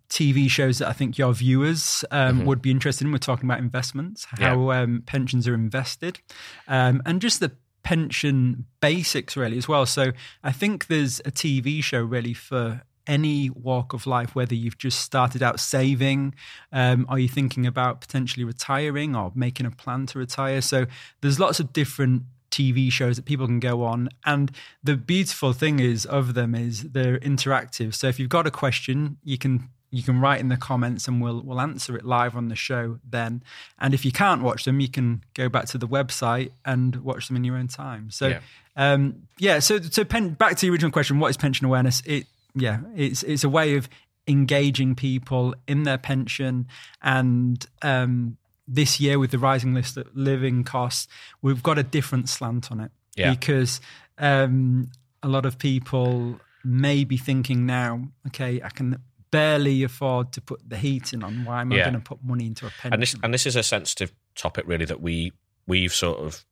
TV 0.08 0.50
shows 0.50 0.78
that 0.78 0.88
I 0.88 0.92
think 0.92 1.18
your 1.18 1.32
viewers 1.32 2.04
um, 2.10 2.44
would 2.46 2.62
be 2.62 2.70
interested 2.70 3.06
in. 3.06 3.12
We're 3.12 3.18
talking 3.18 3.48
about 3.48 3.58
investments, 3.58 4.26
how 4.30 4.70
um, 4.70 5.02
pensions 5.06 5.46
are 5.46 5.54
invested, 5.54 6.20
um, 6.66 7.02
and 7.04 7.20
just 7.20 7.40
the 7.40 7.52
pension 7.82 8.66
basics 8.80 9.36
really 9.36 9.58
as 9.58 9.68
well. 9.68 9.86
So 9.86 10.12
I 10.42 10.52
think 10.52 10.86
there's 10.86 11.20
a 11.20 11.30
TV 11.30 11.82
show 11.82 12.02
really 12.02 12.34
for 12.34 12.82
any 13.06 13.50
walk 13.50 13.94
of 13.94 14.06
life, 14.06 14.34
whether 14.34 14.54
you've 14.54 14.78
just 14.78 15.00
started 15.00 15.42
out 15.42 15.58
saving, 15.58 16.34
um, 16.72 17.06
are 17.08 17.18
you 17.18 17.28
thinking 17.28 17.66
about 17.66 18.02
potentially 18.02 18.44
retiring 18.44 19.16
or 19.16 19.32
making 19.34 19.64
a 19.64 19.70
plan 19.70 20.04
to 20.06 20.18
retire? 20.18 20.60
So 20.60 20.86
there's 21.22 21.40
lots 21.40 21.58
of 21.58 21.72
different 21.72 22.24
TV 22.50 22.92
shows 22.92 23.16
that 23.16 23.24
people 23.24 23.46
can 23.46 23.60
go 23.60 23.82
on. 23.82 24.10
And 24.24 24.50
the 24.82 24.96
beautiful 24.96 25.52
thing 25.52 25.80
is 25.80 26.04
of 26.06 26.34
them 26.34 26.54
is 26.54 26.82
they're 26.82 27.18
interactive. 27.20 27.94
So 27.94 28.08
if 28.08 28.18
you've 28.20 28.28
got 28.28 28.46
a 28.46 28.50
question, 28.50 29.16
you 29.24 29.38
can 29.38 29.68
you 29.90 30.02
can 30.02 30.20
write 30.20 30.40
in 30.40 30.48
the 30.48 30.56
comments 30.56 31.08
and 31.08 31.20
we'll 31.22 31.40
we'll 31.42 31.60
answer 31.60 31.96
it 31.96 32.04
live 32.04 32.36
on 32.36 32.48
the 32.48 32.56
show 32.56 32.98
then. 33.08 33.42
And 33.78 33.94
if 33.94 34.04
you 34.04 34.12
can't 34.12 34.42
watch 34.42 34.64
them, 34.64 34.80
you 34.80 34.88
can 34.88 35.22
go 35.34 35.48
back 35.48 35.66
to 35.66 35.78
the 35.78 35.88
website 35.88 36.50
and 36.64 36.96
watch 36.96 37.26
them 37.28 37.36
in 37.36 37.44
your 37.44 37.56
own 37.56 37.68
time. 37.68 38.10
So 38.10 38.28
Yeah. 38.28 38.40
um 38.76 39.22
yeah, 39.38 39.58
so 39.60 39.80
so 39.80 40.04
pen, 40.04 40.30
back 40.34 40.56
to 40.56 40.66
the 40.66 40.70
original 40.70 40.90
question, 40.90 41.18
what 41.18 41.28
is 41.30 41.36
pension 41.36 41.64
awareness? 41.66 42.02
It 42.04 42.26
yeah, 42.54 42.80
it's 42.94 43.22
it's 43.22 43.44
a 43.44 43.48
way 43.48 43.76
of 43.76 43.88
engaging 44.26 44.94
people 44.94 45.54
in 45.66 45.84
their 45.84 45.96
pension 45.98 46.66
and 47.02 47.64
um 47.82 48.36
this 48.70 49.00
year 49.00 49.18
with 49.18 49.30
the 49.30 49.38
rising 49.38 49.72
list 49.72 49.96
of 49.96 50.06
living 50.14 50.62
costs, 50.64 51.08
we've 51.40 51.62
got 51.62 51.78
a 51.78 51.82
different 51.82 52.28
slant 52.28 52.70
on 52.70 52.80
it 52.80 52.90
Yeah. 53.16 53.30
because 53.30 53.80
um, 54.18 54.90
a 55.22 55.28
lot 55.28 55.46
of 55.46 55.58
people 55.58 56.38
may 56.64 57.04
be 57.04 57.16
thinking 57.16 57.64
now, 57.64 58.08
okay, 58.26 58.60
I 58.62 58.68
can 58.68 58.98
barely 59.30 59.82
afford 59.82 60.32
to 60.32 60.40
put 60.40 60.60
the 60.68 60.76
heating 60.76 61.22
on. 61.24 61.44
Why 61.44 61.60
am 61.60 61.72
I 61.72 61.76
Yeah. 61.76 61.84
going 61.84 61.94
to 61.94 62.00
put 62.00 62.22
money 62.22 62.46
into 62.46 62.66
a 62.66 62.70
pension? 62.70 62.92
And 62.94 63.02
this 63.02 63.14
and 63.22 63.34
this 63.34 63.46
is 63.46 63.56
a 63.56 63.62
sensitive 63.62 64.12
topic, 64.34 64.64
really, 64.66 64.84
that 64.84 65.00
we 65.00 65.32
we've 65.66 65.92
sort 65.94 66.18
of 66.18 66.44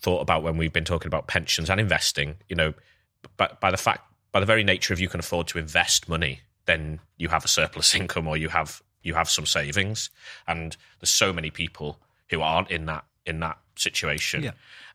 thought 0.00 0.20
about 0.20 0.42
when 0.42 0.56
we've 0.56 0.72
been 0.72 0.84
talking 0.84 1.08
about 1.08 1.26
pensions 1.26 1.68
and 1.68 1.80
investing. 1.80 2.36
You 2.48 2.56
know, 2.56 2.74
by, 3.36 3.50
by 3.60 3.70
the 3.70 3.76
fact, 3.76 4.02
by 4.32 4.40
the 4.40 4.46
very 4.46 4.64
nature 4.64 4.94
of 4.94 5.00
you 5.00 5.08
can 5.08 5.20
afford 5.20 5.46
to 5.48 5.58
invest 5.58 6.08
money, 6.08 6.40
then 6.66 7.00
you 7.18 7.28
have 7.28 7.44
a 7.44 7.48
surplus 7.48 7.94
income 8.00 8.26
or 8.26 8.36
you 8.36 8.48
have 8.48 8.82
you 9.02 9.14
have 9.14 9.28
some 9.30 9.46
savings. 9.46 10.10
And 10.46 10.76
there's 11.00 11.10
so 11.10 11.32
many 11.32 11.50
people 11.50 11.98
who 12.30 12.40
aren't 12.40 12.70
in 12.70 12.86
that 12.86 13.04
in 13.26 13.40
that 13.40 13.58
situation. 13.76 14.42
Yeah. 14.42 14.52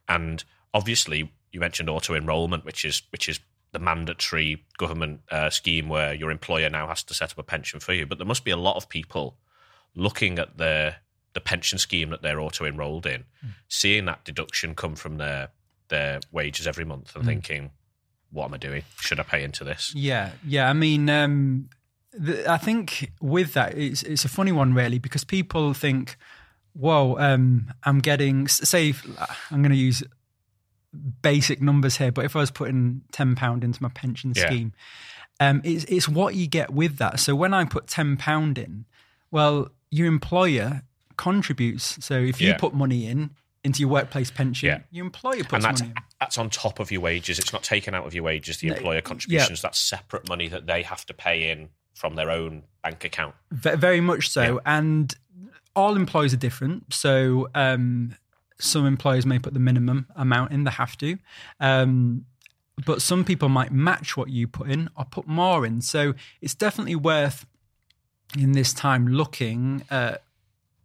And 0.07 0.43
obviously, 0.73 1.31
you 1.51 1.59
mentioned 1.59 1.89
auto 1.89 2.15
enrollment, 2.15 2.65
which 2.65 2.85
is 2.85 3.03
which 3.11 3.29
is 3.29 3.39
the 3.75 3.79
mandatory 3.79 4.63
government 4.77 5.19
uh, 5.29 5.49
scheme 5.49 5.89
where 5.89 6.13
your 6.13 6.31
employer 6.31 6.69
now 6.69 6.87
has 6.87 7.03
to 7.03 7.13
set 7.13 7.33
up 7.33 7.37
a 7.37 7.43
pension 7.43 7.81
for 7.81 7.91
you. 7.91 8.05
But 8.05 8.17
there 8.17 8.25
must 8.25 8.45
be 8.45 8.51
a 8.51 8.57
lot 8.57 8.77
of 8.77 8.87
people 8.87 9.35
looking 9.93 10.39
at 10.39 10.57
their 10.57 10.97
the 11.33 11.41
pension 11.41 11.77
scheme 11.77 12.09
that 12.11 12.21
they're 12.21 12.39
auto 12.39 12.63
enrolled 12.63 13.05
in, 13.05 13.25
seeing 13.67 14.05
that 14.05 14.23
deduction 14.23 14.75
come 14.75 14.95
from 14.95 15.17
their 15.17 15.49
their 15.89 16.21
wages 16.31 16.65
every 16.65 16.85
month, 16.85 17.13
and 17.17 17.25
thinking, 17.25 17.71
"What 18.31 18.45
am 18.45 18.53
I 18.53 18.57
doing? 18.57 18.83
Should 19.01 19.19
I 19.19 19.23
pay 19.23 19.43
into 19.43 19.65
this?" 19.65 19.93
Yeah, 19.93 20.31
yeah. 20.47 20.69
I 20.69 20.73
mean, 20.73 21.09
um, 21.09 21.69
the, 22.13 22.49
I 22.49 22.57
think 22.57 23.11
with 23.19 23.53
that, 23.55 23.77
it's 23.77 24.03
it's 24.03 24.23
a 24.23 24.29
funny 24.29 24.53
one 24.53 24.73
really 24.73 24.99
because 24.99 25.25
people 25.25 25.73
think, 25.73 26.15
"Whoa, 26.71 27.17
um, 27.19 27.73
I'm 27.83 27.99
getting 27.99 28.47
say 28.47 28.93
I'm 29.51 29.61
going 29.61 29.71
to 29.71 29.77
use 29.77 30.01
basic 31.21 31.61
numbers 31.61 31.97
here, 31.97 32.11
but 32.11 32.25
if 32.25 32.35
I 32.35 32.39
was 32.39 32.51
putting 32.51 33.01
ten 33.11 33.35
pound 33.35 33.63
into 33.63 33.81
my 33.83 33.89
pension 33.89 34.33
Yeah. 34.35 34.45
scheme, 34.47 34.73
um, 35.39 35.61
it's 35.63 35.83
it's 35.85 36.07
what 36.09 36.35
you 36.35 36.47
get 36.47 36.71
with 36.71 36.97
that. 36.97 37.19
So 37.19 37.35
when 37.35 37.53
I 37.53 37.65
put 37.65 37.87
ten 37.87 38.17
pound 38.17 38.57
in, 38.57 38.85
well, 39.31 39.69
your 39.91 40.07
employer 40.07 40.83
contributes. 41.17 42.03
So 42.05 42.15
if 42.19 42.41
you 42.41 42.49
Yeah. 42.49 42.57
put 42.57 42.73
money 42.73 43.07
in 43.07 43.31
into 43.63 43.79
your 43.79 43.89
workplace 43.89 44.29
pension, 44.29 44.67
Yeah. 44.67 44.79
your 44.91 45.05
employer 45.05 45.37
And 45.39 45.49
puts 45.49 45.63
that's 45.65 45.81
money 45.81 45.93
in. 45.95 46.03
that's 46.19 46.37
on 46.37 46.49
top 46.51 46.79
of 46.79 46.91
your 46.91 47.01
wages. 47.01 47.39
It's 47.39 47.51
not 47.51 47.63
taken 47.63 47.95
out 47.95 48.05
of 48.05 48.13
your 48.13 48.23
wages. 48.23 48.57
The 48.57 48.67
employer 48.67 49.01
contributions. 49.01 49.61
That's 49.61 49.79
separate 49.79 50.27
money 50.29 50.47
that 50.49 50.67
they 50.67 50.83
have 50.83 51.05
to 51.07 51.13
pay 51.15 51.49
in 51.49 51.69
from 51.95 52.15
their 52.15 52.29
own 52.29 52.63
bank 52.83 53.03
account. 53.03 53.33
Ve- 53.51 53.75
Very 53.75 54.01
much 54.01 54.29
so. 54.29 54.61
And 54.65 55.15
all 55.75 55.95
employees 55.95 56.33
are 56.33 56.37
different. 56.37 56.93
So 56.93 57.49
um, 57.55 58.15
some 58.59 58.85
employers 58.85 59.25
may 59.25 59.39
put 59.39 59.53
the 59.53 59.59
minimum 59.59 60.07
amount 60.15 60.51
in, 60.51 60.63
they 60.63 60.71
have 60.71 60.97
to. 60.97 61.17
Um, 61.59 62.25
but 62.85 63.01
some 63.01 63.23
people 63.23 63.47
might 63.49 63.71
match 63.71 64.17
what 64.17 64.29
you 64.29 64.47
put 64.47 64.69
in 64.69 64.89
or 64.97 65.05
put 65.05 65.27
more 65.27 65.65
in. 65.65 65.81
So 65.81 66.13
it's 66.41 66.55
definitely 66.55 66.95
worth 66.95 67.45
in 68.37 68.51
this 68.51 68.73
time 68.73 69.07
looking 69.07 69.83
at 69.89 70.23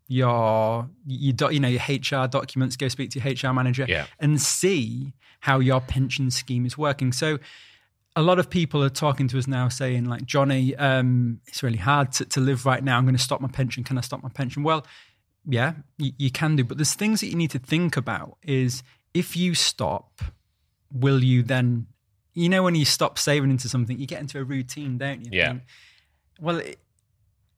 your 0.06 0.88
you, 1.06 1.32
doc- 1.32 1.52
you 1.52 1.60
know 1.60 1.68
your 1.68 1.80
HR 1.88 2.26
documents 2.26 2.76
go 2.76 2.88
speak 2.88 3.10
to 3.10 3.20
your 3.20 3.32
HR 3.50 3.54
manager 3.54 3.86
Yeah. 3.88 4.06
and 4.18 4.40
see 4.40 5.12
how 5.40 5.60
your 5.60 5.80
pension 5.80 6.30
scheme 6.30 6.66
is 6.66 6.76
working 6.76 7.12
so 7.12 7.38
a 8.16 8.22
lot 8.22 8.40
of 8.40 8.50
people 8.50 8.82
are 8.82 8.90
talking 8.90 9.28
to 9.28 9.38
us 9.38 9.46
now 9.46 9.68
saying 9.68 10.04
like 10.04 10.24
johnny 10.26 10.74
um, 10.76 11.40
it's 11.46 11.62
really 11.62 11.78
hard 11.78 12.10
to, 12.12 12.24
to 12.24 12.40
live 12.40 12.66
right 12.66 12.82
now 12.84 12.98
i'm 12.98 13.04
going 13.04 13.16
to 13.16 13.22
stop 13.22 13.40
my 13.40 13.48
pension 13.48 13.84
can 13.84 13.96
i 13.96 14.00
stop 14.00 14.20
my 14.22 14.28
pension 14.28 14.62
well 14.64 14.84
yeah 15.50 15.74
you, 15.98 16.12
you 16.18 16.30
can 16.30 16.56
do 16.56 16.64
but 16.64 16.78
there's 16.78 16.94
things 16.94 17.20
that 17.20 17.28
you 17.28 17.36
need 17.36 17.50
to 17.50 17.58
think 17.58 17.96
about 17.96 18.36
is 18.42 18.82
if 19.14 19.36
you 19.36 19.54
stop 19.54 20.22
will 20.92 21.22
you 21.22 21.42
then 21.42 21.86
you 22.34 22.48
know 22.48 22.62
when 22.62 22.74
you 22.74 22.84
stop 22.84 23.18
saving 23.18 23.50
into 23.50 23.68
something 23.68 23.98
you 23.98 24.06
get 24.06 24.20
into 24.20 24.38
a 24.38 24.44
routine 24.44 24.98
don't 24.98 25.24
you 25.24 25.30
Yeah. 25.32 25.54
Well 26.40 26.56
it, 26.56 26.78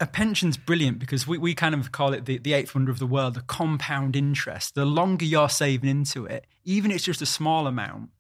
a 0.03 0.07
pension's 0.07 0.57
brilliant 0.57 0.99
because 0.99 1.29
we, 1.29 1.39
we 1.39 1.55
kind 1.55 1.77
of 1.77 1.93
call 1.93 2.13
it 2.13 2.25
the, 2.25 2.37
the 2.39 2.55
eighth 2.55 2.75
wonder 2.75 2.91
of 2.91 2.99
the 2.99 3.07
world, 3.07 3.35
the 3.35 3.41
compound 3.43 4.17
interest. 4.17 4.75
The 4.75 4.85
longer 4.85 5.25
you're 5.25 5.49
saving 5.49 5.89
into 5.89 6.27
it, 6.27 6.45
even 6.65 6.91
if 6.91 6.97
it's 6.97 7.05
just 7.05 7.23
a 7.23 7.27
small 7.27 7.69
amount, 7.69 8.11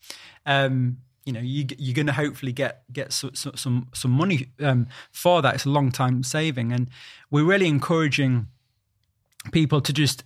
um, 0.46 0.98
you 1.24 1.32
know, 1.32 1.40
you, 1.40 1.66
you're 1.78 1.94
going 1.94 2.06
to 2.06 2.12
hopefully 2.12 2.52
get 2.52 2.82
get 2.92 3.12
so, 3.12 3.30
so, 3.34 3.50
some 3.56 3.88
some 3.94 4.12
money 4.12 4.48
um, 4.60 4.86
for 5.10 5.42
that. 5.42 5.56
It's 5.56 5.64
a 5.64 5.70
long 5.70 5.90
time 5.90 6.22
saving, 6.22 6.72
and 6.72 6.88
we're 7.30 7.44
really 7.44 7.68
encouraging 7.68 8.46
people 9.50 9.80
to 9.80 9.92
just 9.92 10.24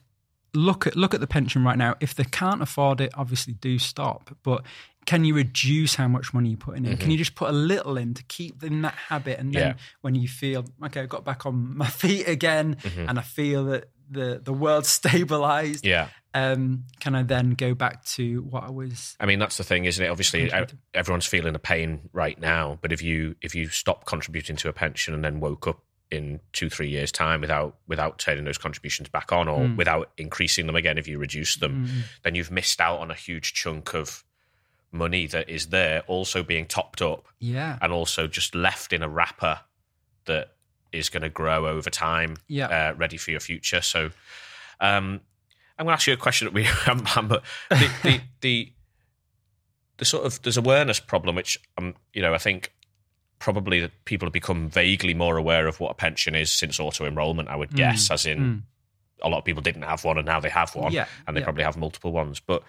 look 0.55 0.87
at 0.87 0.97
look 0.97 1.15
at 1.15 1.21
the 1.21 1.27
pension 1.27 1.65
right 1.65 1.79
now. 1.79 1.95
If 2.01 2.15
they 2.15 2.25
can't 2.25 2.63
afford 2.63 3.01
it, 3.01 3.13
obviously 3.15 3.55
do 3.55 3.79
stop. 3.79 4.37
But 4.43 4.63
can 5.07 5.25
you 5.25 5.35
reduce 5.35 5.95
how 5.95 6.09
much 6.09 6.35
money 6.35 6.49
you're 6.51 6.59
putting 6.59 6.85
in? 6.85 6.97
Can 6.97 7.11
you 7.13 7.17
just 7.19 7.35
put 7.37 7.49
a 7.49 7.53
little 7.53 7.97
in 7.97 8.15
to 8.15 8.25
keep 8.25 8.65
in 8.65 8.83
that 8.83 8.95
habit? 8.95 9.39
And 9.39 9.53
then 9.53 9.69
Yeah. 9.69 9.75
when 10.01 10.15
you 10.17 10.27
feel 10.29 10.65
okay, 10.85 11.03
I 11.03 11.07
got 11.07 11.25
back 11.25 11.47
on 11.47 11.77
my 11.77 11.87
feet 12.03 12.27
again, 12.29 12.77
and 12.97 13.19
I 13.19 13.23
feel 13.23 13.67
that 13.67 13.91
the 14.11 14.41
the 14.43 14.53
world's 14.53 14.89
stabilized. 15.01 15.87
Yeah. 15.87 16.09
Um, 16.35 16.85
can 17.01 17.15
I 17.15 17.23
then 17.23 17.53
go 17.53 17.73
back 17.75 18.05
to 18.17 18.43
what 18.43 18.65
I 18.65 18.71
was? 18.71 19.17
I 19.19 19.25
mean, 19.25 19.39
that's 19.39 19.57
the 19.57 19.65
thing, 19.65 19.87
isn't 19.87 20.05
it? 20.05 20.09
Obviously, 20.09 20.51
everyone's 20.93 21.25
feeling 21.25 21.55
the 21.55 21.59
pain 21.59 22.11
right 22.13 22.39
now. 22.39 22.79
But 22.83 22.93
if 22.93 23.01
you 23.01 23.37
if 23.41 23.55
you 23.55 23.69
stop 23.69 24.05
contributing 24.05 24.57
to 24.57 24.69
a 24.69 24.73
pension 24.75 25.15
and 25.15 25.25
then 25.25 25.41
woke 25.41 25.67
up 25.67 25.79
in 26.11 26.39
two 26.53 26.71
three 26.71 26.89
years 26.89 27.11
time 27.11 27.41
without 27.41 27.77
without 27.89 28.19
turning 28.19 28.45
those 28.45 28.59
contributions 28.59 29.09
back 29.09 29.33
on 29.33 29.49
or 29.49 29.69
without 29.77 30.11
increasing 30.19 30.67
them 30.67 30.77
again, 30.77 30.99
if 30.99 31.09
you 31.09 31.19
reduce 31.19 31.57
them, 31.57 31.89
then 32.23 32.35
you've 32.35 32.51
missed 32.51 32.81
out 32.81 32.99
on 33.01 33.11
a 33.11 33.15
huge 33.15 33.53
chunk 33.55 33.95
of 33.95 34.23
money 34.93 35.27
that 35.27 35.49
is 35.51 35.67
there, 35.67 36.03
also 36.07 36.43
being 36.43 36.65
topped 36.67 37.03
up 37.03 37.27
Yeah, 37.41 37.77
and 37.83 37.93
also 37.93 38.27
just 38.27 38.55
left 38.55 38.93
in 38.93 39.03
a 39.03 39.09
wrapper 39.09 39.61
that 40.27 40.53
is 40.93 41.09
going 41.09 41.23
to 41.23 41.29
grow 41.29 41.67
over 41.67 41.91
time, 41.91 42.37
Yeah. 42.49 42.69
uh, 42.69 42.95
ready 42.97 43.17
for 43.17 43.31
your 43.33 43.41
future. 43.41 43.83
So, 43.83 44.07
um, 44.81 45.21
I'm 45.79 45.85
going 45.85 45.89
to 45.89 45.93
ask 45.93 46.07
you 46.07 46.15
a 46.15 46.17
question 46.17 46.47
that 46.47 46.55
we 46.55 46.63
haven't 46.65 47.05
planned, 47.07 47.29
but 47.29 47.43
the, 47.69 47.91
the, 48.03 48.21
the, 48.41 48.73
the 49.99 50.05
sort 50.05 50.25
of 50.25 50.41
there's 50.43 50.57
awareness 50.57 51.01
problem, 51.01 51.35
which 51.35 51.59
um, 51.77 51.95
you 52.15 52.23
know, 52.23 52.33
I 52.33 52.39
think 52.39 52.73
probably 53.47 53.79
that 53.81 53.93
people 54.05 54.27
have 54.27 54.33
become 54.33 54.69
vaguely 54.69 55.15
more 55.15 55.37
aware 55.37 55.67
of 55.69 55.79
what 55.79 55.91
a 55.93 55.95
pension 55.95 56.35
is 56.35 56.51
since 56.51 56.81
auto 56.81 57.07
enrollment. 57.07 57.49
I 57.49 57.55
would 57.55 57.71
Mm. 57.71 57.77
guess, 57.77 58.11
as 58.11 58.27
in 58.27 58.65
a 59.23 59.29
lot 59.29 59.39
of 59.39 59.45
people 59.45 59.63
didn't 59.63 59.83
have 59.93 60.03
one 60.05 60.19
and 60.19 60.27
now 60.27 60.41
they 60.41 60.51
have 60.51 60.75
one, 60.75 60.93
Yeah, 60.93 61.07
and 61.27 61.37
they 61.37 61.41
yeah. 61.41 61.45
probably 61.45 61.63
have 61.65 61.77
multiple 61.77 62.11
ones. 62.13 62.41
But 62.41 62.65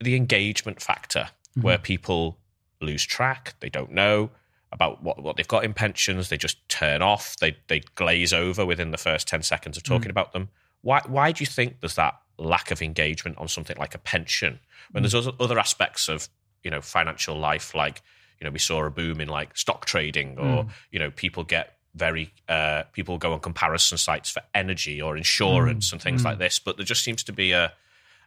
the 0.00 0.14
engagement 0.14 0.80
factor, 0.82 1.30
Mm-hmm. 1.30 1.62
where 1.62 1.78
people 1.78 2.38
lose 2.82 3.02
track, 3.06 3.54
they 3.60 3.70
don't 3.70 3.90
know 3.92 4.30
about 4.72 5.02
what, 5.02 5.22
what 5.22 5.36
they've 5.36 5.48
got 5.48 5.64
in 5.64 5.72
pensions, 5.72 6.28
they 6.28 6.36
just 6.36 6.58
turn 6.68 7.00
off, 7.00 7.34
they 7.38 7.56
they 7.68 7.80
glaze 7.94 8.34
over 8.34 8.66
within 8.66 8.90
the 8.90 8.98
first 8.98 9.26
ten 9.26 9.42
seconds 9.42 9.76
of 9.78 9.82
Mm. 9.84 9.86
talking 9.86 10.10
about 10.10 10.32
them. 10.34 10.50
Why 10.82 11.00
why 11.06 11.32
do 11.32 11.40
you 11.42 11.46
think 11.46 11.80
there's 11.80 11.94
that 11.94 12.14
lack 12.36 12.70
of 12.70 12.82
engagement 12.82 13.38
on 13.38 13.48
something 13.48 13.78
like 13.78 13.94
a 13.94 13.98
pension 13.98 14.60
when 14.90 15.02
there's 15.02 15.14
other, 15.14 15.32
other 15.40 15.58
aspects 15.58 16.08
of 16.10 16.28
you 16.62 16.70
know 16.70 16.82
financial 16.82 17.38
life 17.38 17.74
like 17.74 18.02
you 18.40 18.44
know 18.44 18.50
we 18.50 18.58
saw 18.58 18.84
a 18.84 18.90
boom 18.90 19.20
in 19.20 19.28
like 19.28 19.56
stock 19.56 19.84
trading 19.86 20.38
or 20.38 20.64
Mm. 20.64 20.68
you 20.90 20.98
know 20.98 21.10
people 21.10 21.44
get 21.44 21.72
very 21.94 22.32
uh, 22.48 22.82
people 22.92 23.16
go 23.18 23.32
on 23.32 23.40
comparison 23.40 23.96
sites 23.98 24.30
for 24.30 24.42
energy 24.54 25.00
or 25.00 25.16
insurance 25.16 25.92
and 25.92 26.02
things 26.02 26.24
like 26.24 26.38
this 26.38 26.58
but 26.58 26.76
there 26.76 26.84
just 26.86 27.02
seems 27.02 27.22
to 27.24 27.32
be 27.32 27.52
a 27.52 27.72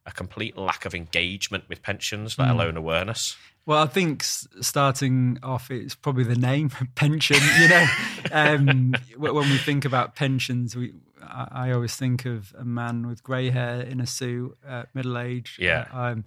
a 0.06 0.12
complete 0.12 0.58
lack 0.58 0.86
of 0.86 0.96
engagement 0.96 1.64
with 1.70 1.84
pensions 1.84 2.40
let 2.40 2.50
alone 2.50 2.78
awareness 2.78 3.38
Well, 3.66 3.84
I 3.84 3.88
think 3.88 4.24
starting 4.24 5.38
off, 5.44 5.70
it's 5.70 5.94
probably 5.94 6.24
the 6.24 6.36
name 6.36 6.70
pension. 6.96 7.38
You 7.62 7.68
know, 7.68 7.88
um, 8.32 8.96
when 9.18 9.36
we 9.52 9.58
think 9.60 9.86
about 9.86 10.16
pensions, 10.16 10.76
we 10.76 10.94
I, 11.22 11.48
I 11.52 11.72
always 11.74 11.96
think 11.96 12.26
of 12.26 12.52
a 12.58 12.66
man 12.66 13.06
with 13.06 13.22
grey 13.22 13.52
hair 13.52 13.82
in 13.82 14.00
a 14.02 14.08
suit, 14.08 14.58
uh, 14.68 14.84
middle 14.96 15.20
age. 15.20 15.58
Yeah. 15.62 15.86
um, 15.94 16.24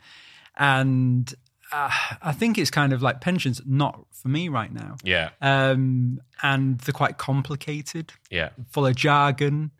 and 0.56 1.34
uh, 1.73 1.91
I 2.23 2.33
think 2.33 2.59
it's 2.59 2.71
kind 2.71 2.93
of 2.93 3.02
like 3.02 3.21
pensions, 3.21 3.61
not 3.67 4.05
for 4.11 4.29
me 4.29 4.49
right 4.49 4.73
now. 4.73 4.97
yeah 5.05 5.31
Um, 5.41 6.21
and 6.43 6.79
they're 6.81 6.93
quite 6.93 7.19
complicated. 7.19 8.12
yeah 8.31 8.50
full 8.71 8.87
of 8.87 8.95
jargon. 8.97 9.71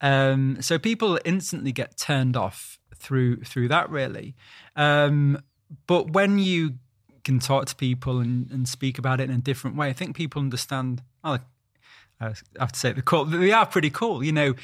Um, 0.00 0.58
so 0.60 0.78
people 0.78 1.18
instantly 1.24 1.72
get 1.72 1.96
turned 1.96 2.36
off 2.36 2.78
through 2.96 3.42
through 3.44 3.68
that 3.68 3.90
really. 3.90 4.34
Um, 4.76 5.42
but 5.86 6.12
when 6.12 6.38
you 6.38 6.74
can 7.24 7.38
talk 7.38 7.66
to 7.66 7.76
people 7.76 8.18
and, 8.20 8.50
and 8.50 8.68
speak 8.68 8.98
about 8.98 9.20
it 9.20 9.28
in 9.30 9.36
a 9.36 9.42
different 9.42 9.76
way, 9.76 9.88
I 9.88 9.92
think 9.92 10.16
people 10.16 10.40
understand. 10.40 11.02
Oh, 11.22 11.38
I 12.20 12.32
have 12.58 12.72
to 12.72 12.78
say 12.78 12.92
they're 12.92 13.02
cool. 13.02 13.24
They 13.24 13.52
are 13.52 13.66
pretty 13.66 13.90
cool. 13.90 14.22
You 14.24 14.32
know, 14.32 14.54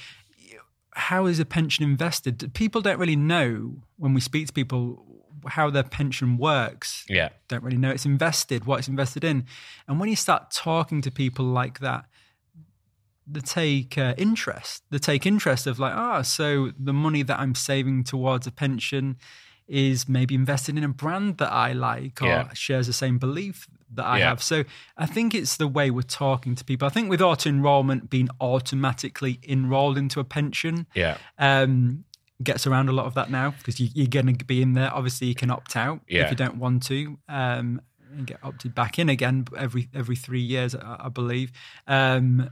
how 0.95 1.27
is 1.27 1.39
a 1.39 1.45
pension 1.45 1.85
invested? 1.85 2.53
People 2.55 2.81
don't 2.81 2.99
really 2.99 3.17
know 3.17 3.77
when 3.99 4.15
we 4.15 4.21
speak 4.21 4.47
to 4.49 4.53
people 4.53 5.05
how 5.49 5.71
their 5.71 5.83
pension 5.83 6.37
works 6.39 7.05
yeah 7.09 7.29
don't 7.49 7.63
really 7.63 7.77
know 7.77 7.91
it's 7.91 8.05
invested, 8.07 8.65
what 8.65 8.79
it's 8.81 8.89
invested 8.89 9.23
in. 9.23 9.45
And 9.87 10.01
when 10.01 10.09
you 10.09 10.17
start 10.17 10.51
talking 10.51 11.01
to 11.03 11.11
people 11.11 11.45
like 11.45 11.79
that, 11.79 12.07
they 13.27 13.41
take 13.41 13.99
uh, 13.99 14.15
interest. 14.17 14.83
They 14.91 14.99
take 14.99 15.27
interest 15.27 15.67
of 15.67 15.79
like, 15.79 15.95
ah, 15.95 16.23
so 16.23 16.73
the 16.79 16.93
money 16.93 17.23
that 17.23 17.39
I'm 17.39 17.55
saving 17.55 18.05
towards 18.05 18.47
a 18.47 18.51
pension 18.53 19.17
is 19.69 20.09
maybe 20.09 20.35
invested 20.35 20.77
in 20.79 20.85
a 20.85 20.89
brand 20.89 21.39
that 21.39 21.53
I 21.53 21.73
like 21.73 22.23
or 22.23 22.27
Yeah. 22.29 22.49
shares 22.53 22.87
the 22.87 22.93
same 22.93 23.19
belief 23.19 23.67
that 23.95 24.05
I 24.07 24.19
Yeah. 24.19 24.29
have. 24.29 24.43
So 24.43 24.65
I 24.97 25.07
think 25.07 25.35
it's 25.35 25.57
the 25.57 25.67
way 25.67 25.91
we're 25.91 26.03
talking 26.03 26.55
to 26.55 26.65
people. 26.65 26.87
I 26.87 26.91
think 26.91 27.11
with 27.11 27.21
auto 27.21 27.49
enrollment 27.51 28.09
being 28.11 28.29
automatically 28.41 29.41
enrolled 29.47 29.99
into 29.99 30.21
a 30.21 30.25
pension, 30.25 30.87
yeah 30.95 31.19
um, 31.39 32.05
gets 32.43 32.67
around 32.67 32.89
a 32.89 32.93
lot 32.93 33.07
of 33.07 33.15
that 33.15 33.31
now 33.31 33.55
because 33.59 33.81
you, 33.81 33.89
you're 33.95 34.07
going 34.07 34.37
to 34.37 34.45
be 34.45 34.61
in 34.63 34.75
there. 34.75 34.93
Obviously, 34.95 35.27
you 35.27 35.35
can 35.35 35.51
opt 35.51 35.77
out 35.77 36.01
Yeah. 36.09 36.25
if 36.25 36.31
you 36.31 36.37
don't 36.37 36.57
want 36.57 36.83
to, 36.87 37.19
um, 37.29 37.81
and 38.13 38.27
get 38.27 38.39
opted 38.43 38.75
back 38.75 38.99
in 38.99 39.09
again 39.09 39.47
every 39.57 39.89
every 39.95 40.17
three 40.17 40.41
years, 40.41 40.75
I, 40.75 40.97
I 41.05 41.09
believe. 41.09 41.53
Um, 41.87 42.51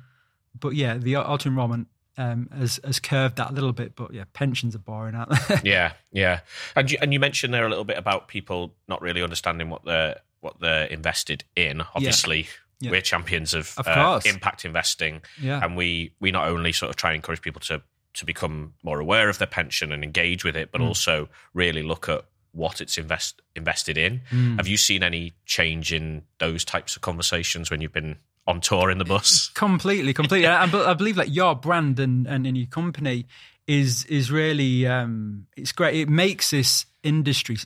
but 0.58 0.74
yeah, 0.74 0.96
the 0.98 1.16
auto 1.16 1.48
enrollment 1.48 1.88
um, 2.16 2.48
has 2.56 2.80
has 2.84 2.98
curved 3.00 3.36
that 3.36 3.50
a 3.50 3.52
little 3.52 3.72
bit. 3.72 3.94
But 3.96 4.12
yeah, 4.14 4.24
pensions 4.32 4.74
are 4.74 4.78
boring, 4.78 5.14
aren't 5.14 5.30
they? 5.48 5.60
Yeah, 5.64 5.92
yeah, 6.12 6.40
and 6.76 6.90
you, 6.90 6.98
and 7.02 7.12
you 7.12 7.20
mentioned 7.20 7.52
there 7.52 7.66
a 7.66 7.68
little 7.68 7.84
bit 7.84 7.98
about 7.98 8.28
people 8.28 8.74
not 8.88 9.02
really 9.02 9.22
understanding 9.22 9.68
what 9.70 9.84
they're 9.84 10.16
what 10.40 10.60
they're 10.60 10.86
invested 10.86 11.44
in. 11.56 11.80
Obviously, 11.94 12.46
Yeah. 12.80 12.90
we're 12.90 13.00
champions 13.00 13.54
of, 13.54 13.74
Of 13.78 13.88
uh, 13.88 14.20
impact 14.26 14.64
investing, 14.64 15.22
yeah, 15.40 15.64
and 15.64 15.76
we 15.76 16.12
we 16.20 16.30
not 16.30 16.48
only 16.48 16.72
sort 16.72 16.90
of 16.90 16.96
try 16.96 17.10
and 17.10 17.16
encourage 17.16 17.40
people 17.42 17.60
to 17.62 17.82
to 18.14 18.24
become 18.24 18.74
more 18.82 19.00
aware 19.00 19.28
of 19.28 19.38
their 19.38 19.46
pension 19.46 19.92
and 19.92 20.02
engage 20.04 20.44
with 20.44 20.56
it, 20.56 20.68
Mm. 20.68 20.72
but 20.72 20.80
also 20.80 21.28
really 21.52 21.82
look 21.82 22.08
at 22.08 22.24
what 22.52 22.80
it's 22.80 22.96
invest 22.96 23.42
invested 23.56 23.98
in. 23.98 24.20
Mm. 24.30 24.56
Have 24.56 24.68
you 24.68 24.76
seen 24.76 25.02
any 25.02 25.34
change 25.44 25.92
in 25.92 26.22
those 26.38 26.64
types 26.64 26.94
of 26.96 27.02
conversations 27.02 27.70
when 27.70 27.80
you've 27.80 27.92
been 27.92 28.16
on 28.46 28.60
tour 28.60 28.90
in 28.90 28.98
the 28.98 29.04
bus? 29.04 29.48
completely, 29.54 30.12
completely. 30.12 30.46
I, 30.48 30.64
I 30.64 30.94
believe 30.94 31.16
that 31.16 31.30
your 31.30 31.54
brand 31.56 31.98
and, 31.98 32.26
and 32.26 32.46
in 32.46 32.54
your 32.54 32.66
company 32.68 33.26
is 33.66 34.04
is 34.04 34.30
really 34.30 34.86
um, 34.86 35.46
it's 35.56 35.72
great. 35.72 35.96
It 36.00 36.08
makes 36.08 36.50
this 36.50 36.86
industry 37.02 37.56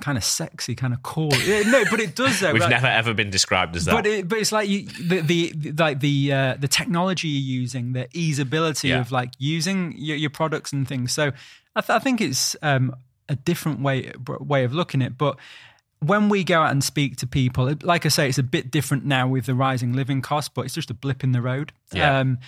kind 0.00 0.18
of 0.18 0.24
sexy, 0.24 0.74
kind 0.74 0.92
of 0.92 1.02
cool. 1.02 1.30
No, 1.30 1.84
but 1.90 2.00
it 2.00 2.14
does 2.16 2.40
though. 2.40 2.52
We've 2.52 2.62
right? 2.62 2.70
never 2.70 2.86
ever 2.86 3.14
been 3.14 3.30
described 3.30 3.76
as 3.76 3.84
that. 3.84 3.92
But 3.92 4.06
it, 4.06 4.28
but 4.28 4.38
it's 4.38 4.52
like 4.52 4.68
you, 4.68 4.86
the, 4.86 5.20
the 5.20 5.52
the- 5.54 5.72
like 5.82 6.00
the 6.00 6.32
uh, 6.32 6.54
the 6.58 6.68
technology 6.68 7.28
you're 7.28 7.60
using, 7.60 7.92
the 7.92 8.06
easeability 8.08 8.90
Yeah. 8.90 9.00
of 9.00 9.12
like 9.12 9.32
using 9.38 9.94
your, 9.96 10.16
your 10.16 10.30
products 10.30 10.72
and 10.72 10.86
things. 10.88 11.12
So 11.12 11.32
I, 11.76 11.80
th- 11.80 11.90
I 11.90 11.98
think 11.98 12.20
it's 12.20 12.56
um, 12.62 12.94
a 13.28 13.36
different 13.36 13.80
way 13.80 14.12
way 14.40 14.64
of 14.64 14.72
looking 14.74 15.02
at 15.02 15.08
it. 15.12 15.18
But 15.18 15.36
when 16.00 16.28
we 16.30 16.44
go 16.44 16.62
out 16.62 16.70
and 16.70 16.82
speak 16.82 17.16
to 17.18 17.26
people, 17.26 17.74
like 17.82 18.06
I 18.06 18.08
say, 18.08 18.28
it's 18.28 18.38
a 18.38 18.42
bit 18.42 18.70
different 18.70 19.04
now 19.04 19.28
with 19.28 19.46
the 19.46 19.54
rising 19.54 19.92
living 19.92 20.22
costs, 20.22 20.48
but 20.48 20.64
it's 20.64 20.74
just 20.74 20.90
a 20.90 20.94
blip 20.94 21.22
in 21.22 21.32
the 21.32 21.42
road. 21.42 21.72
Yeah. 21.92 22.18
Um, 22.20 22.38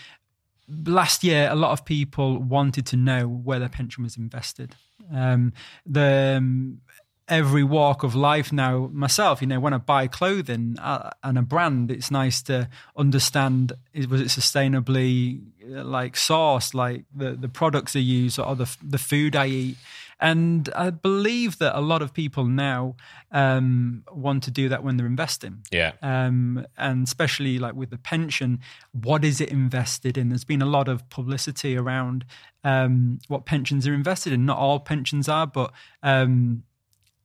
last 0.69 1.23
year, 1.23 1.49
a 1.51 1.55
lot 1.55 1.73
of 1.73 1.85
people 1.85 2.39
wanted 2.39 2.87
to 2.87 2.97
know 2.97 3.27
where 3.29 3.59
their 3.59 3.69
pension 3.69 4.05
was 4.05 4.17
invested. 4.17 4.75
Um, 5.15 5.53
the 5.85 6.37
um, 6.39 6.81
every 7.29 7.63
walk 7.63 8.03
of 8.03 8.15
life 8.15 8.53
now, 8.53 8.91
myself, 8.93 9.41
you 9.41 9.47
know, 9.47 9.61
when 9.61 9.73
I 9.73 9.79
buy 9.79 10.07
clothing 10.07 10.77
uh, 10.81 11.11
and 11.23 11.39
a 11.39 11.43
brand, 11.43 11.91
it's 11.91 12.11
nice 12.11 12.43
to 12.43 12.69
understand 12.97 13.73
is, 13.93 14.09
was 14.09 14.21
it 14.21 14.29
sustainably 14.29 15.41
uh, 15.65 15.85
like 15.85 16.15
sourced, 16.15 16.75
like 16.75 17.05
the 17.15 17.33
the 17.33 17.49
products 17.49 17.95
I 17.97 18.01
use 18.01 18.39
or 18.39 18.57
the 18.57 18.77
the 18.83 18.99
food 18.99 19.37
I 19.37 19.47
eat. 19.47 19.77
And 20.21 20.69
I 20.77 20.91
believe 20.91 21.59
that 21.59 21.77
a 21.77 21.81
lot 21.81 22.01
of 22.01 22.15
people 22.15 22.45
now 22.45 22.95
um, 23.33 24.05
want 24.13 24.45
to 24.45 24.53
do 24.53 24.69
that 24.69 24.85
when 24.85 24.97
they're 24.97 25.05
investing 25.05 25.65
yeah, 25.73 25.93
um, 26.01 26.65
and 26.77 27.05
especially 27.05 27.59
like 27.59 27.75
with 27.75 27.91
the 27.91 27.99
pension, 27.99 28.61
what 28.93 29.25
is 29.25 29.41
it 29.41 29.49
invested 29.49 30.17
in? 30.17 30.29
There's 30.29 30.45
been 30.45 30.63
a 30.63 30.67
lot 30.67 30.87
of 30.87 31.09
publicity 31.09 31.77
around 31.77 32.25
um, 32.63 33.19
what 33.27 33.47
pensions 33.47 33.87
are 33.89 33.95
invested 33.95 34.33
in. 34.33 34.47
Not 34.47 34.59
all 34.59 34.79
pensions 34.79 35.29
are, 35.29 35.47
but 35.47 35.73
um, 36.05 36.63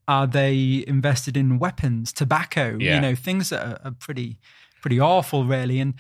are 0.08 0.28
they 0.28 0.84
invested 0.88 1.36
in 1.36 1.60
weapons, 1.60 2.14
tobacco? 2.14 2.78
Yeah. 2.80 2.96
You 2.96 3.02
know, 3.02 3.16
things 3.16 3.50
that 3.50 3.66
are, 3.66 3.80
are 3.84 3.92
pretty 3.92 4.40
pretty 4.82 5.00
awful, 5.00 5.46
really. 5.46 5.80
And 5.80 5.96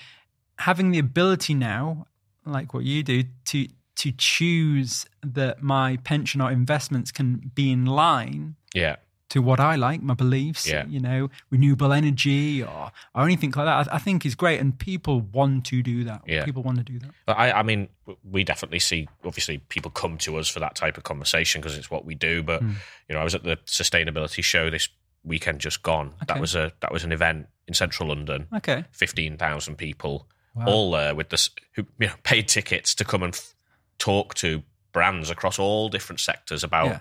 having 0.59 0.91
the 0.91 0.99
ability 0.99 1.53
now, 1.53 2.07
like 2.45 2.73
what 2.73 2.83
you 2.83 3.03
do, 3.03 3.23
to 3.45 3.67
to 3.97 4.11
choose 4.11 5.05
that 5.23 5.63
my 5.63 5.97
pension 5.97 6.39
or 6.39 6.51
investments 6.51 7.11
can 7.11 7.51
be 7.55 7.71
in 7.71 7.85
line 7.85 8.55
yeah. 8.77 8.97
To 9.29 9.41
what 9.41 9.59
I 9.59 9.75
like, 9.75 10.01
my 10.01 10.13
beliefs, 10.13 10.67
Yeah. 10.67 10.85
you 10.87 10.99
know, 10.99 11.29
renewable 11.49 11.91
energy 11.91 12.63
or 12.63 12.91
or 13.13 13.23
anything 13.23 13.51
like 13.51 13.65
that. 13.65 13.91
I, 13.91 13.95
I 13.95 13.99
think 13.99 14.25
is 14.25 14.35
great, 14.35 14.59
and 14.59 14.77
people 14.77 15.21
want 15.21 15.65
to 15.65 15.83
do 15.83 16.03
that. 16.05 16.21
Yeah. 16.25 16.45
People 16.45 16.63
want 16.63 16.77
to 16.77 16.83
do 16.83 16.97
that. 16.99 17.11
But 17.25 17.37
I, 17.37 17.51
I 17.59 17.63
mean, 17.63 17.89
we 18.23 18.43
definitely 18.43 18.79
see. 18.79 19.07
Obviously, 19.25 19.57
people 19.69 19.91
come 19.91 20.17
to 20.19 20.37
us 20.37 20.47
for 20.47 20.59
that 20.61 20.75
type 20.75 20.97
of 20.97 21.03
conversation 21.03 21.61
because 21.61 21.77
it's 21.77 21.91
what 21.91 22.05
we 22.05 22.15
do. 22.15 22.41
But 22.43 22.61
Hmm. 22.61 22.73
you 23.09 23.15
know, 23.15 23.21
I 23.21 23.23
was 23.23 23.35
at 23.35 23.43
the 23.43 23.57
sustainability 23.65 24.43
show 24.43 24.69
this 24.69 24.87
weekend 25.23 25.59
just 25.59 25.83
gone. 25.83 26.13
That 26.27 26.39
was 26.39 26.55
a 26.55 26.71
that 26.79 26.91
was 26.93 27.03
an 27.03 27.11
event 27.11 27.47
in 27.67 27.73
central 27.73 28.07
London. 28.09 28.47
Okay, 28.55 28.85
Fifteen 28.91 29.35
thousand 29.37 29.75
people, 29.77 30.27
Wow. 30.55 30.65
all 30.67 30.91
there 30.91 31.13
with 31.13 31.29
this 31.29 31.49
who 31.75 31.85
you 31.99 32.07
know 32.07 32.13
paid 32.23 32.47
tickets 32.47 32.95
to 32.95 33.03
come 33.03 33.23
and 33.23 33.33
f- 33.33 33.53
talk 33.97 34.35
to 34.35 34.63
brands 34.93 35.29
across 35.29 35.59
all 35.59 35.89
different 35.89 36.21
sectors 36.21 36.63
about 36.63 36.85
Yeah. 36.87 36.99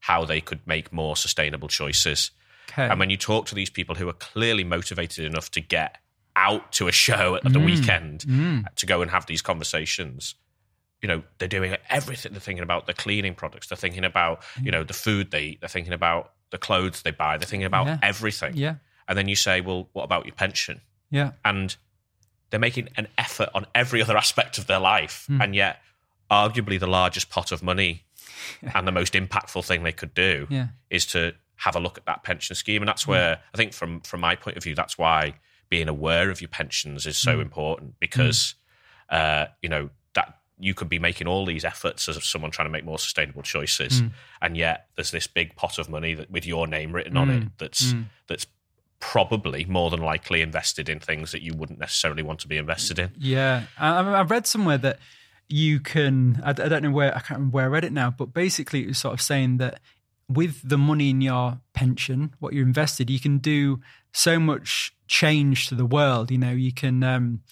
How 0.00 0.24
they 0.24 0.40
could 0.40 0.60
make 0.66 0.92
more 0.92 1.16
sustainable 1.16 1.68
choices. 1.68 2.30
okay, 2.70 2.88
And 2.88 2.98
when 2.98 3.10
you 3.10 3.16
talk 3.16 3.46
to 3.46 3.54
these 3.54 3.70
people 3.70 3.94
who 3.94 4.08
are 4.08 4.12
clearly 4.14 4.64
motivated 4.64 5.24
enough 5.24 5.50
to 5.52 5.60
get 5.60 5.98
out 6.34 6.72
to 6.72 6.86
a 6.88 6.92
show 6.92 7.34
at 7.36 7.42
the 7.44 7.58
Mm. 7.58 7.64
weekend 7.64 8.20
Mm. 8.20 8.74
to 8.76 8.86
go 8.86 9.00
and 9.02 9.10
have 9.10 9.26
these 9.26 9.40
conversations, 9.42 10.34
you 11.02 11.08
know, 11.08 11.22
they're 11.38 11.48
doing 11.48 11.76
everything. 11.88 12.32
They're 12.32 12.40
thinking 12.40 12.62
about 12.62 12.86
the 12.86 12.94
cleaning 12.94 13.34
products. 13.34 13.68
They're 13.68 13.76
thinking 13.76 14.04
about, 14.04 14.42
you 14.62 14.70
know, 14.70 14.84
the 14.84 14.92
food 14.94 15.30
they 15.30 15.42
eat. 15.44 15.60
They're 15.60 15.68
thinking 15.68 15.92
about 15.92 16.32
the 16.50 16.58
clothes 16.58 17.02
they 17.02 17.10
buy. 17.10 17.36
They're 17.38 17.46
thinking 17.48 17.66
about 17.66 17.86
Yeah. 17.86 17.98
everything. 18.02 18.56
yeah, 18.56 18.76
And 19.08 19.16
then 19.16 19.28
you 19.28 19.36
say, 19.36 19.60
well, 19.60 19.88
what 19.92 20.04
about 20.04 20.26
your 20.26 20.34
pension? 20.34 20.80
yeah, 21.10 21.32
And 21.44 21.76
they're 22.50 22.60
making 22.60 22.88
an 22.96 23.08
effort 23.18 23.48
on 23.54 23.66
every 23.74 24.02
other 24.02 24.16
aspect 24.24 24.58
of 24.58 24.66
their 24.66 24.78
life, 24.80 25.24
Hmm. 25.28 25.40
and 25.42 25.54
yet 25.54 25.82
arguably 26.30 26.78
the 26.80 26.86
largest 26.86 27.30
pot 27.30 27.52
of 27.52 27.62
money 27.62 28.04
and 28.74 28.86
the 28.86 28.92
most 28.92 29.12
impactful 29.14 29.64
thing 29.64 29.82
they 29.82 29.92
could 29.92 30.14
do 30.14 30.46
Yeah. 30.50 30.68
is 30.90 31.06
to 31.06 31.34
have 31.56 31.74
a 31.76 31.80
look 31.80 31.96
at 31.98 32.04
that 32.06 32.22
pension 32.22 32.54
scheme, 32.54 32.82
and 32.82 32.88
that's 32.88 33.06
where 33.06 33.40
I 33.54 33.56
think 33.56 33.72
from 33.72 34.00
from 34.02 34.20
my 34.20 34.36
point 34.36 34.56
of 34.56 34.62
view, 34.62 34.74
that's 34.74 34.98
why 34.98 35.34
being 35.68 35.88
aware 35.88 36.30
of 36.30 36.40
your 36.40 36.48
pensions 36.48 37.06
is 37.06 37.16
so 37.18 37.34
Hmm. 37.36 37.40
important 37.40 37.98
because 38.00 38.54
uh, 39.10 39.46
you 39.62 39.68
know 39.68 39.90
that 40.14 40.38
you 40.58 40.74
could 40.74 40.88
be 40.88 40.98
making 40.98 41.26
all 41.26 41.44
these 41.46 41.64
efforts 41.64 42.08
as 42.08 42.22
someone 42.24 42.50
trying 42.50 42.66
to 42.66 42.72
make 42.72 42.84
more 42.84 42.98
sustainable 42.98 43.42
choices, 43.42 44.00
Hmm. 44.00 44.08
and 44.42 44.56
yet 44.56 44.88
there's 44.96 45.10
this 45.10 45.26
big 45.26 45.56
pot 45.56 45.78
of 45.78 45.88
money 45.88 46.14
that 46.14 46.30
with 46.30 46.44
your 46.46 46.66
name 46.66 46.92
written 46.92 47.16
on 47.16 47.30
it 47.30 47.44
that's 47.58 47.94
that's 48.26 48.46
probably 48.98 49.64
more 49.66 49.90
than 49.90 50.00
likely 50.00 50.40
invested 50.42 50.88
in 50.88 50.98
things 50.98 51.30
that 51.32 51.42
you 51.42 51.54
wouldn't 51.54 51.78
necessarily 51.78 52.22
want 52.22 52.40
to 52.40 52.48
be 52.48 52.56
invested 52.56 52.98
in. 52.98 53.12
Yeah, 53.18 53.64
I- 53.78 54.18
I've 54.20 54.30
read 54.30 54.46
somewhere 54.46 54.78
that 54.78 54.98
you 55.48 55.80
can. 55.80 56.40
I, 56.44 56.50
I 56.50 56.52
don't 56.52 56.82
know 56.82 56.90
where 56.90 57.14
I 57.14 57.20
can't 57.20 57.38
remember 57.38 57.54
where 57.54 57.64
I 57.64 57.68
read 57.68 57.84
it 57.84 57.92
now, 57.92 58.10
but 58.10 58.32
basically 58.32 58.82
it 58.82 58.88
was 58.88 58.98
sort 58.98 59.14
of 59.14 59.20
saying 59.20 59.58
that 59.58 59.80
with 60.28 60.68
the 60.68 60.78
money 60.78 61.10
in 61.10 61.20
your 61.20 61.60
pension, 61.72 62.34
what 62.40 62.52
you 62.52 62.62
invested, 62.62 63.10
you 63.10 63.20
can 63.20 63.38
do 63.38 63.80
so 64.12 64.38
much 64.40 64.94
change 65.06 65.68
to 65.68 65.74
the 65.74 65.86
world. 65.86 66.30
You 66.30 66.38
know, 66.38 66.52
you 66.52 66.72
can. 66.72 67.02
Um, 67.02 67.42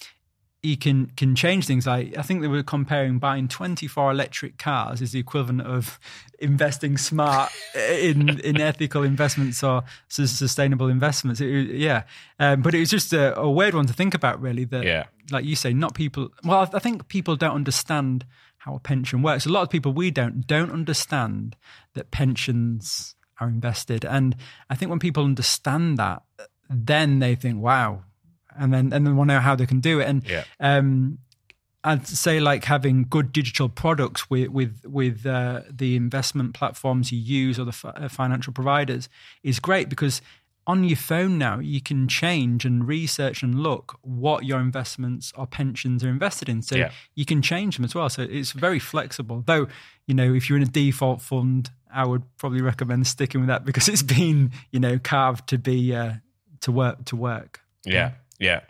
you 0.65 0.79
can 0.79 1.07
can 1.17 1.35
change 1.35 1.67
things. 1.67 1.87
Like 1.87 2.17
I 2.17 2.23
think 2.23 2.41
they 2.41 2.49
were 2.49 2.63
comparing 2.63 3.19
buying 3.19 3.49
twenty 3.49 3.87
four 3.87 4.11
electric 4.11 4.57
cars 4.57 5.03
is 5.03 5.13
the 5.13 5.21
equivalent 5.21 5.61
of 5.61 6.01
investing 6.39 6.97
smart 6.97 7.53
in 7.77 8.41
in 8.41 8.61
ethical 8.61 9.03
investments 9.03 9.63
or 9.63 9.85
sustainable 10.09 10.89
investments. 10.89 11.41
It, 11.41 11.77
yeah, 11.77 12.05
um, 12.41 12.63
but 12.63 12.75
it 12.75 12.81
was 12.81 12.89
just 12.89 13.13
a, 13.13 13.39
a 13.39 13.51
weird 13.51 13.75
one 13.75 13.87
to 13.87 13.93
think 13.93 14.15
about, 14.15 14.41
really. 14.41 14.65
That 14.65 14.85
Yeah. 14.85 15.05
Like 15.31 15.45
you 15.45 15.57
say, 15.57 15.73
not 15.73 15.95
people. 15.95 16.31
Well, 16.45 16.69
I 16.73 16.79
think 16.79 17.09
people 17.09 17.37
don't 17.37 17.55
understand 17.55 18.25
how 18.59 18.75
a 18.75 18.81
pension 18.81 19.23
works. 19.23 19.47
A 19.47 19.51
lot 19.51 19.63
of 19.63 19.71
people 19.71 19.93
we 19.93 20.11
don't 20.11 20.47
don't 20.47 20.71
understand 20.71 21.57
that 21.95 22.11
pensions 22.11 23.15
are 23.41 23.49
invested, 23.49 24.05
and 24.05 24.37
I 24.71 24.75
think 24.75 24.91
when 24.91 24.99
people 25.01 25.25
understand 25.25 25.99
that, 25.99 26.23
then 26.71 27.19
they 27.19 27.35
think, 27.35 27.61
"Wow," 27.61 28.05
and 28.57 28.73
then 28.73 28.93
and 28.93 29.07
then 29.07 29.17
want 29.17 29.31
to 29.31 29.35
know 29.35 29.41
how 29.41 29.55
they 29.55 29.67
can 29.67 29.81
do 29.81 30.01
it. 30.01 30.09
And 30.09 30.25
Yeah. 30.29 30.45
um, 30.61 31.19
I'd 31.87 32.07
say 32.07 32.41
like 32.41 32.65
having 32.65 33.05
good 33.09 33.33
digital 33.33 33.69
products 33.69 34.31
with 34.31 34.49
with 34.49 34.81
with 34.87 35.27
uh, 35.27 35.63
the 35.71 35.97
investment 35.97 36.55
platforms 36.55 37.13
you 37.13 37.19
use 37.19 37.59
or 37.59 37.65
the 37.65 37.73
fi- 37.73 37.91
uh, 37.91 38.09
financial 38.09 38.53
providers 38.55 39.09
is 39.43 39.61
great 39.61 39.89
because 39.91 40.23
on 40.67 40.85
your 40.85 40.97
phone 40.97 41.37
now 41.39 41.59
you 41.59 41.81
can 41.81 42.09
change 42.09 42.65
and 42.65 42.89
research 42.89 43.43
and 43.43 43.61
look 43.63 43.99
what 44.03 44.45
your 44.45 44.61
investments 44.61 45.33
or 45.37 45.47
pensions 45.47 46.03
are 46.03 46.09
invested 46.09 46.49
in. 46.49 46.63
So 46.63 46.77
Yeah. 46.77 46.91
you 47.15 47.25
can 47.25 47.43
change 47.43 47.77
them 47.77 47.85
as 47.85 47.95
well. 47.95 48.09
So 48.09 48.23
it's 48.23 48.53
very 48.53 48.79
flexible. 48.79 49.43
Though 49.47 49.69
you 50.07 50.15
know 50.15 50.33
if 50.35 50.49
you're 50.49 50.57
in 50.59 50.63
a 50.65 50.67
default 50.67 51.21
fund, 51.23 51.71
I 51.93 52.05
would 52.07 52.23
probably 52.39 52.63
recommend 52.63 53.07
sticking 53.07 53.41
with 53.41 53.49
that 53.49 53.65
because 53.69 53.89
it's 53.89 54.03
been 54.03 54.53
you 54.71 54.81
know 54.81 54.99
carved 54.99 55.49
to 55.49 55.59
be 55.59 55.95
uh, 55.95 56.15
to 56.63 56.73
work 56.73 57.05
to 57.07 57.17
work. 57.17 57.61
Yeah, 57.85 58.13
yeah. 58.39 58.61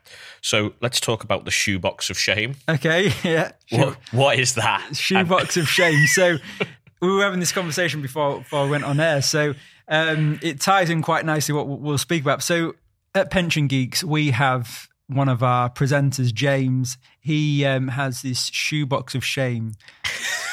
So 0.40 0.74
let's 0.80 0.98
talk 1.00 1.22
about 1.22 1.44
the 1.44 1.50
shoebox 1.52 2.11
of 2.11 2.18
shame. 2.18 2.57
Okay, 2.68 3.12
yeah. 3.22 3.52
What, 3.70 3.96
what 4.12 4.38
is 4.38 4.54
that? 4.57 4.96
shoebox 4.96 5.57
of 5.57 5.68
shame. 5.68 6.07
So 6.09 6.38
we 7.04 7.12
were 7.12 7.22
having 7.22 7.40
this 7.40 7.52
conversation 7.52 8.02
before 8.02 8.38
before 8.38 8.60
I 8.60 8.70
went 8.70 8.84
on 8.84 9.00
air. 9.00 9.22
So 9.22 9.54
um, 9.88 10.38
it 10.42 10.60
ties 10.60 10.90
in 10.90 11.02
quite 11.02 11.24
nicely 11.24 11.54
what 11.54 11.68
we'll 11.68 11.98
speak 11.98 12.22
about. 12.22 12.42
So 12.42 12.74
at 13.14 13.30
Pension 13.30 13.66
Geeks, 13.66 14.02
we 14.02 14.30
have 14.30 14.88
one 15.06 15.28
of 15.28 15.42
our 15.42 15.68
presenters, 15.70 16.32
James. 16.32 16.96
He 17.20 17.64
um, 17.64 17.88
has 17.88 18.22
this 18.22 18.46
shoebox 18.46 19.14
of 19.14 19.24
shame. 19.24 19.74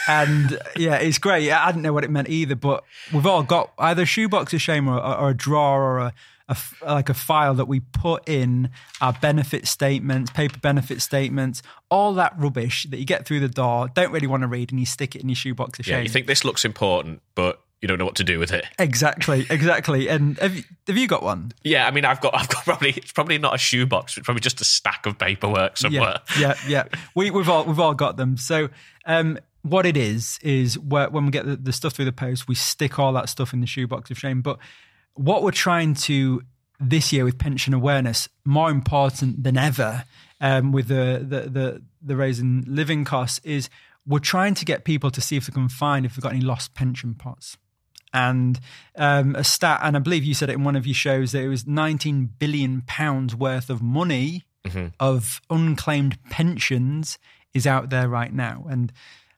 And 0.07 0.59
yeah, 0.75 0.95
it's 0.95 1.19
great. 1.19 1.51
I 1.51 1.67
didn't 1.67 1.83
know 1.83 1.93
what 1.93 2.03
it 2.03 2.09
meant 2.09 2.29
either, 2.29 2.55
but 2.55 2.83
we've 3.13 3.25
all 3.25 3.43
got 3.43 3.71
either 3.77 4.03
a 4.03 4.05
shoebox 4.05 4.53
of 4.53 4.61
shame 4.61 4.87
or, 4.87 4.99
or 4.99 5.29
a 5.29 5.33
drawer 5.33 5.83
or 5.83 5.99
a, 5.99 6.13
a 6.51 6.57
like 6.85 7.09
a 7.09 7.13
file 7.13 7.55
that 7.55 7.65
we 7.65 7.79
put 7.79 8.27
in 8.29 8.69
our 9.01 9.13
benefit 9.13 9.65
statements, 9.67 10.29
paper 10.31 10.59
benefit 10.59 11.01
statements, 11.01 11.63
all 11.89 12.13
that 12.15 12.33
rubbish 12.37 12.85
that 12.89 12.97
you 12.97 13.05
get 13.05 13.25
through 13.25 13.39
the 13.39 13.49
door, 13.49 13.89
don't 13.93 14.11
really 14.11 14.27
want 14.27 14.41
to 14.41 14.47
read, 14.47 14.71
and 14.71 14.79
you 14.79 14.85
stick 14.85 15.15
it 15.15 15.21
in 15.23 15.29
your 15.29 15.35
shoebox 15.35 15.79
of 15.79 15.87
Yeah, 15.87 15.95
shame. 15.95 16.03
you 16.03 16.09
think 16.09 16.27
this 16.27 16.45
looks 16.45 16.63
important, 16.65 17.21
but 17.35 17.61
you 17.81 17.87
don't 17.87 17.97
know 17.97 18.05
what 18.05 18.15
to 18.17 18.23
do 18.23 18.37
with 18.37 18.51
it. 18.51 18.63
exactly, 18.77 19.47
exactly. 19.49 20.07
And 20.07 20.37
have 20.37 20.55
you, 20.55 20.63
have 20.85 20.97
you 20.97 21.07
got 21.07 21.23
one? 21.23 21.51
Yeah, 21.63 21.87
I 21.87 21.91
mean, 21.91 22.05
I've 22.05 22.21
got, 22.21 22.35
I've 22.35 22.47
got 22.47 22.63
probably, 22.65 22.91
it's 22.91 23.11
probably 23.11 23.39
not 23.39 23.55
a 23.55 23.57
shoebox. 23.57 24.17
It's 24.17 24.25
probably 24.25 24.41
just 24.41 24.61
a 24.61 24.63
stack 24.63 25.07
of 25.07 25.17
paperwork 25.17 25.77
somewhere. 25.77 26.19
Yeah, 26.37 26.53
yeah, 26.67 26.83
yeah. 26.91 26.99
We, 27.15 27.31
we've 27.31 27.49
all 27.49 27.63
we've 27.65 27.79
all 27.79 27.95
got 27.95 28.17
them. 28.17 28.37
So, 28.37 28.69
um, 29.07 29.39
what 29.63 29.85
it 29.87 29.97
is 29.97 30.37
is 30.43 30.77
where, 30.77 31.09
when 31.09 31.25
we 31.25 31.31
get 31.31 31.45
the, 31.47 31.55
the 31.55 31.73
stuff 31.73 31.93
through 31.93 32.05
the 32.05 32.11
post, 32.11 32.47
we 32.47 32.53
stick 32.55 32.99
all 32.99 33.13
that 33.13 33.29
stuff 33.29 33.51
in 33.53 33.61
the 33.61 33.67
shoebox 33.67 34.11
of 34.11 34.17
shame. 34.19 34.41
But 34.41 34.59
what 35.15 35.43
we're 35.43 35.52
trying 35.52 35.93
to 35.93 36.41
this 36.80 37.13
year 37.13 37.24
with 37.24 37.38
pension 37.38 37.74
awareness, 37.74 38.28
more 38.43 38.69
important 38.69 39.43
than 39.43 39.58
ever, 39.58 40.06
um, 40.39 40.71
with 40.71 40.88
the 40.88 41.26
the 41.28 41.50
the, 41.50 41.82
the 42.02 42.15
raising 42.15 42.63
living 42.67 43.06
costs, 43.06 43.39
is 43.43 43.69
we're 44.06 44.19
trying 44.19 44.56
to 44.56 44.65
get 44.65 44.84
people 44.84 45.12
to 45.12 45.21
see 45.21 45.38
if 45.38 45.45
they 45.45 45.54
can 45.54 45.69
find 45.69 46.06
if 46.06 46.15
they've 46.15 46.24
got 46.24 46.34
any 46.34 46.41
lost 46.41 46.74
pension 46.74 47.13
pots. 47.13 47.58
And 48.13 48.60
um, 48.97 49.36
a 49.36 49.43
stat, 49.43 49.80
and 49.84 49.95
I 49.95 50.00
believe 50.00 50.26
you 50.26 50.34
said 50.34 50.50
it 50.50 50.54
in 50.54 50.63
one 50.65 50.76
of 50.76 50.86
your 50.86 50.95
shows 50.95 51.32
that 51.32 51.41
it 51.41 51.47
was 51.47 51.65
19 51.65 52.32
billion 52.39 52.82
pounds 52.82 53.36
worth 53.36 53.69
of 53.69 53.82
money 53.82 54.43
of 55.00 55.41
unclaimed 55.50 56.17
pensions 56.30 57.17
is 57.54 57.65
out 57.65 57.89
there 57.89 58.10
right 58.10 58.34
now. 58.34 58.65
And 58.69 58.91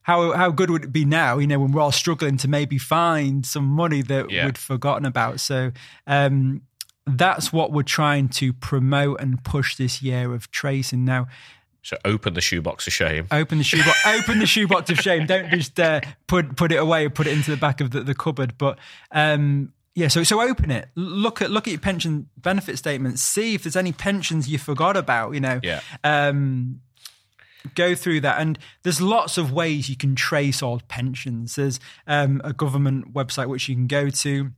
how 0.04 0.32
how 0.32 0.50
good 0.50 0.70
would 0.70 0.84
it 0.84 0.92
be 0.92 1.04
now? 1.04 1.38
You 1.38 1.46
know, 1.48 1.58
when 1.58 1.72
we're 1.72 1.82
all 1.82 1.92
struggling 1.92 2.36
to 2.38 2.48
maybe 2.48 2.78
find 2.78 3.44
some 3.44 3.64
money 3.66 4.00
that 4.02 4.30
Yeah. 4.30 4.46
we'd 4.46 4.56
forgotten 4.58 5.04
about. 5.04 5.40
So 5.40 5.72
um, 6.06 6.62
that's 7.06 7.52
what 7.52 7.72
we're 7.72 7.82
trying 7.82 8.28
to 8.40 8.52
promote 8.52 9.20
and 9.20 9.42
push 9.44 9.76
this 9.76 10.00
year 10.02 10.32
of 10.32 10.50
tracing. 10.50 11.04
Now, 11.04 11.26
So 11.82 11.96
open 12.04 12.32
the 12.34 12.40
shoebox 12.40 12.86
of 12.86 12.92
shame. 12.94 13.26
open 13.30 13.58
the 13.58 13.64
shoebox 13.64 13.98
open 14.06 14.38
the 14.38 14.46
shoebox 14.46 14.88
of 14.90 14.98
shame 15.00 15.26
don't 15.26 15.50
just 15.50 15.78
uh, 15.78 16.00
put 16.26 16.56
put 16.56 16.72
it 16.72 16.76
away 16.76 17.04
or 17.06 17.10
put 17.10 17.26
it 17.26 17.32
into 17.34 17.50
the 17.50 17.58
back 17.58 17.80
of 17.82 17.90
the, 17.90 18.00
the 18.00 18.14
cupboard 18.14 18.56
but 18.56 18.78
um 19.12 19.70
yeah 19.94 20.08
so 20.08 20.22
so 20.24 20.40
open 20.40 20.70
it 20.70 20.88
look 20.94 21.42
at 21.42 21.50
look 21.50 21.66
at 21.68 21.72
your 21.72 21.80
pension 21.80 22.26
benefit 22.38 22.78
statements 22.78 23.20
see 23.22 23.54
if 23.54 23.62
there's 23.64 23.76
any 23.76 23.92
pensions 23.92 24.48
you 24.48 24.56
forgot 24.58 24.96
about 24.96 25.34
you 25.34 25.40
know 25.40 25.60
Yeah. 25.62 25.80
um 26.02 26.80
go 27.74 27.94
through 27.94 28.20
that 28.20 28.40
and 28.40 28.58
there's 28.82 29.00
lots 29.00 29.38
of 29.38 29.52
ways 29.52 29.88
you 29.88 29.96
can 29.96 30.14
trace 30.14 30.62
old 30.62 30.86
pensions 30.88 31.56
there's 31.56 31.80
um, 32.06 32.40
a 32.44 32.52
government 32.52 33.14
website 33.14 33.48
which 33.48 33.68
you 33.68 33.74
can 33.74 33.86
go 33.86 34.10
to 34.10 34.50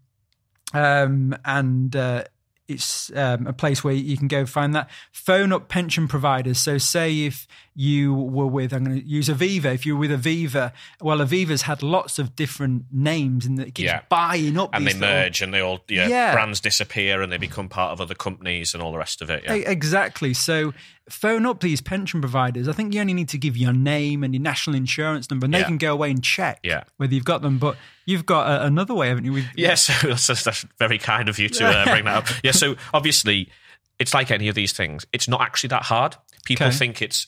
um, 0.75 1.35
and 1.45 1.95
uh, 1.95 2.25
it's 2.69 3.13
um, 3.15 3.47
a 3.47 3.53
place 3.53 3.85
where 3.85 3.95
you 3.95 4.17
can 4.17 4.29
go 4.29 4.45
find 4.47 4.75
that. 4.75 4.91
Phone 5.13 5.53
up 5.53 5.69
pension 5.69 6.09
providers. 6.09 6.59
So, 6.59 6.79
say 6.79 7.25
if 7.25 7.47
you 7.79 8.15
were 8.15 8.47
with, 8.47 8.73
I'm 8.73 8.85
going 8.85 8.99
to 9.01 9.07
use 9.07 9.29
Aviva. 9.29 9.67
If 9.67 9.85
you 9.85 9.95
were 9.95 10.01
with 10.09 10.11
Aviva, 10.25 10.73
well, 11.03 11.19
Aviva's 11.19 11.63
had 11.63 11.83
lots 11.83 12.19
of 12.19 12.35
different 12.35 12.87
names 12.91 13.45
and 13.45 13.61
it 13.61 13.75
keeps 13.75 13.81
Yeah. 13.87 14.01
buying 14.09 14.57
up. 14.59 14.71
And 14.73 14.87
they 14.87 14.95
little- 14.95 15.09
merge 15.09 15.43
and 15.43 15.53
they 15.53 15.61
all, 15.61 15.85
yeah, 15.89 16.09
Yeah. 16.09 16.33
brands 16.33 16.61
disappear 16.61 17.21
and 17.21 17.31
they 17.31 17.37
become 17.37 17.69
part 17.69 17.93
of 17.93 18.01
other 18.01 18.15
companies 18.15 18.73
and 18.73 18.83
all 18.83 18.93
the 18.93 18.99
rest 18.99 19.21
of 19.21 19.29
it. 19.29 19.45
Yeah. 19.45 19.53
Exactly. 19.57 20.33
So 20.33 20.73
phone 21.11 21.45
up 21.45 21.61
these 21.61 21.83
pension 21.83 22.21
providers. 22.23 22.67
I 22.67 22.73
think 22.73 22.95
you 22.95 23.01
only 23.03 23.13
need 23.15 23.29
to 23.29 23.39
give 23.39 23.57
your 23.59 23.75
name 23.75 24.25
and 24.25 24.33
your 24.35 24.43
national 24.43 24.75
insurance 24.75 25.31
number, 25.31 25.45
and 25.45 25.53
they 25.53 25.59
Yeah. 25.59 25.65
can 25.67 25.77
go 25.79 25.93
away 25.93 26.11
and 26.11 26.25
check 26.25 26.59
Yeah. 26.63 26.85
whether 26.97 27.15
you've 27.15 27.25
got 27.27 27.43
them. 27.43 27.59
But 27.59 27.77
you've 28.07 28.25
got 28.27 28.49
a, 28.49 28.65
another 28.65 28.95
way, 28.95 29.09
haven't 29.09 29.25
you? 29.27 29.33
With, 29.35 29.47
Yes, 29.55 29.87
that's, 30.03 30.27
that's 30.45 30.65
very 30.79 30.97
kind 30.99 31.29
of 31.29 31.39
you 31.39 31.51
to 31.51 31.67
uh, 31.67 31.85
bring 31.93 32.07
that 32.07 32.17
up. 32.17 32.29
Yeah, 32.43 32.53
so 32.53 32.75
obviously, 32.95 33.51
it's 33.99 34.15
like 34.15 34.31
any 34.31 34.49
of 34.49 34.55
these 34.55 34.73
things. 34.73 35.05
It's 35.13 35.29
not 35.29 35.43
actually 35.43 35.69
that 35.69 35.83
hard. 35.85 36.17
People 36.47 36.67
Okay. 36.69 36.77
think 36.77 37.03
it's. 37.03 37.27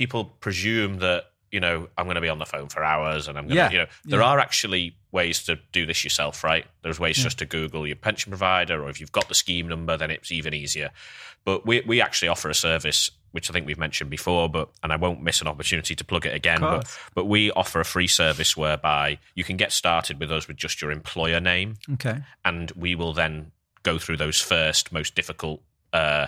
People 0.00 0.24
presume 0.40 0.98
that 1.00 1.22
you 1.52 1.60
know 1.60 1.88
I'm 1.98 2.06
going 2.06 2.14
to 2.14 2.20
be 2.22 2.28
on 2.36 2.38
the 2.38 2.46
phone 2.46 2.68
for 2.68 2.82
hours, 2.82 3.28
and 3.28 3.36
I'm 3.38 3.46
going 3.48 3.56
to, 3.68 3.72
you 3.74 3.78
know, 3.82 3.86
there 4.06 4.20
Yeah. 4.20 4.26
are 4.30 4.38
actually 4.38 4.96
ways 5.12 5.42
to 5.44 5.58
do 5.72 5.84
this 5.84 6.04
yourself, 6.04 6.42
right? 6.42 6.64
There's 6.82 6.98
ways 6.98 7.16
just 7.22 7.38
to 7.40 7.44
Google 7.46 7.86
your 7.86 7.96
pension 7.96 8.30
provider, 8.30 8.82
or 8.82 8.88
if 8.88 8.98
you've 9.00 9.12
got 9.12 9.28
the 9.28 9.34
scheme 9.34 9.66
number, 9.68 9.96
then 9.96 10.10
it's 10.10 10.30
even 10.32 10.54
easier. 10.54 10.90
But 11.44 11.66
we 11.66 11.82
we 11.92 12.00
actually 12.00 12.28
offer 12.28 12.48
a 12.48 12.54
service 12.54 13.10
which 13.32 13.48
I 13.48 13.52
think 13.52 13.64
we've 13.66 13.78
mentioned 13.78 14.10
before, 14.10 14.48
but 14.48 14.70
and 14.82 14.92
I 14.92 14.96
won't 14.96 15.22
miss 15.22 15.40
an 15.40 15.46
opportunity 15.48 15.94
to 15.94 16.04
plug 16.04 16.24
it 16.26 16.34
again. 16.34 16.60
But 16.60 16.98
but 17.14 17.26
we 17.26 17.50
offer 17.52 17.78
a 17.80 17.84
free 17.84 18.08
service 18.08 18.56
whereby 18.56 19.18
you 19.34 19.44
can 19.44 19.56
get 19.56 19.70
started 19.72 20.18
with 20.18 20.32
us 20.32 20.48
with 20.48 20.56
just 20.56 20.80
your 20.82 20.90
employer 20.90 21.40
name 21.40 21.76
Okay. 21.94 22.22
and 22.44 22.70
we 22.72 22.94
will 22.94 23.12
then 23.12 23.52
go 23.82 23.98
through 23.98 24.16
those 24.18 24.40
first 24.40 24.92
most 24.92 25.14
difficult 25.14 25.58
uh 25.92 26.26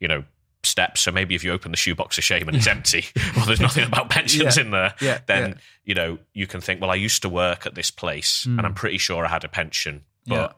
you 0.00 0.08
know 0.08 0.24
steps 0.66 1.00
so 1.00 1.10
maybe 1.12 1.34
if 1.34 1.42
you 1.44 1.52
open 1.52 1.70
the 1.70 1.76
shoebox 1.76 2.18
of 2.18 2.24
shame 2.24 2.46
and 2.48 2.56
it's 2.56 2.66
empty 2.76 3.04
or 3.38 3.46
there's 3.46 3.60
nothing 3.60 3.84
about 3.86 4.10
pensions 4.10 4.56
Yeah. 4.56 4.62
in 4.62 4.70
there 4.70 4.94
Yeah, 5.00 5.18
then 5.26 5.48
yeah. 5.50 5.54
you 5.84 5.94
know 5.94 6.18
you 6.34 6.46
can 6.46 6.60
think 6.60 6.80
well 6.80 6.90
i 6.90 6.94
used 6.96 7.22
to 7.22 7.28
work 7.28 7.66
at 7.66 7.74
this 7.74 7.90
place 7.90 8.44
and 8.46 8.60
i'm 8.60 8.74
pretty 8.74 8.98
sure 8.98 9.24
i 9.24 9.28
had 9.28 9.44
a 9.44 9.48
pension 9.48 10.04
but 10.26 10.36
Hmm. 10.36 10.42
Hmm. 10.42 10.50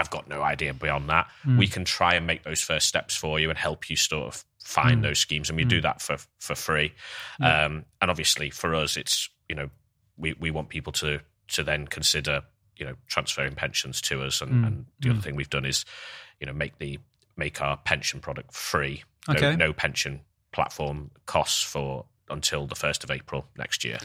i've 0.00 0.10
got 0.10 0.28
no 0.28 0.42
idea 0.42 0.74
beyond 0.74 1.08
that 1.08 1.28
we 1.58 1.66
can 1.68 1.84
try 1.84 2.14
and 2.14 2.26
make 2.26 2.42
those 2.42 2.60
first 2.60 2.86
steps 2.88 3.16
for 3.16 3.40
you 3.40 3.48
and 3.50 3.58
help 3.58 3.88
you 3.88 3.96
sort 3.96 4.26
of 4.34 4.44
find 4.62 5.04
those 5.04 5.20
schemes, 5.20 5.48
and 5.48 5.56
we 5.56 5.64
do 5.64 5.80
that 5.80 6.02
for 6.02 6.16
for 6.40 6.56
free. 6.56 6.92
Um, 7.40 7.84
and 8.00 8.10
obviously, 8.10 8.50
for 8.50 8.74
us, 8.74 8.96
it's 8.96 9.30
you 9.48 9.54
know 9.54 9.70
we 10.16 10.34
we 10.40 10.50
want 10.50 10.70
people 10.70 10.92
to 10.94 11.20
to 11.54 11.62
then 11.62 11.86
consider 11.86 12.42
you 12.76 12.84
know 12.84 12.94
transferring 13.06 13.54
pensions 13.54 14.00
to 14.02 14.22
us, 14.24 14.40
and, 14.42 14.64
and 14.66 14.86
the 14.98 15.10
other 15.10 15.20
thing 15.20 15.36
we've 15.36 15.48
done 15.50 15.64
is 15.64 15.84
you 16.40 16.46
know 16.48 16.52
make 16.52 16.78
the 16.78 16.98
make 17.36 17.60
our 17.60 17.76
pension 17.76 18.20
product 18.20 18.52
free. 18.52 19.04
No, 19.28 19.34
Okay. 19.34 19.56
no 19.56 19.72
pension 19.72 20.20
platform 20.52 21.10
costs 21.26 21.62
for 21.62 22.06
until 22.28 22.66
the 22.66 22.74
first 22.74 23.04
of 23.04 23.10
April 23.10 23.46
next 23.56 23.84
year. 23.84 23.98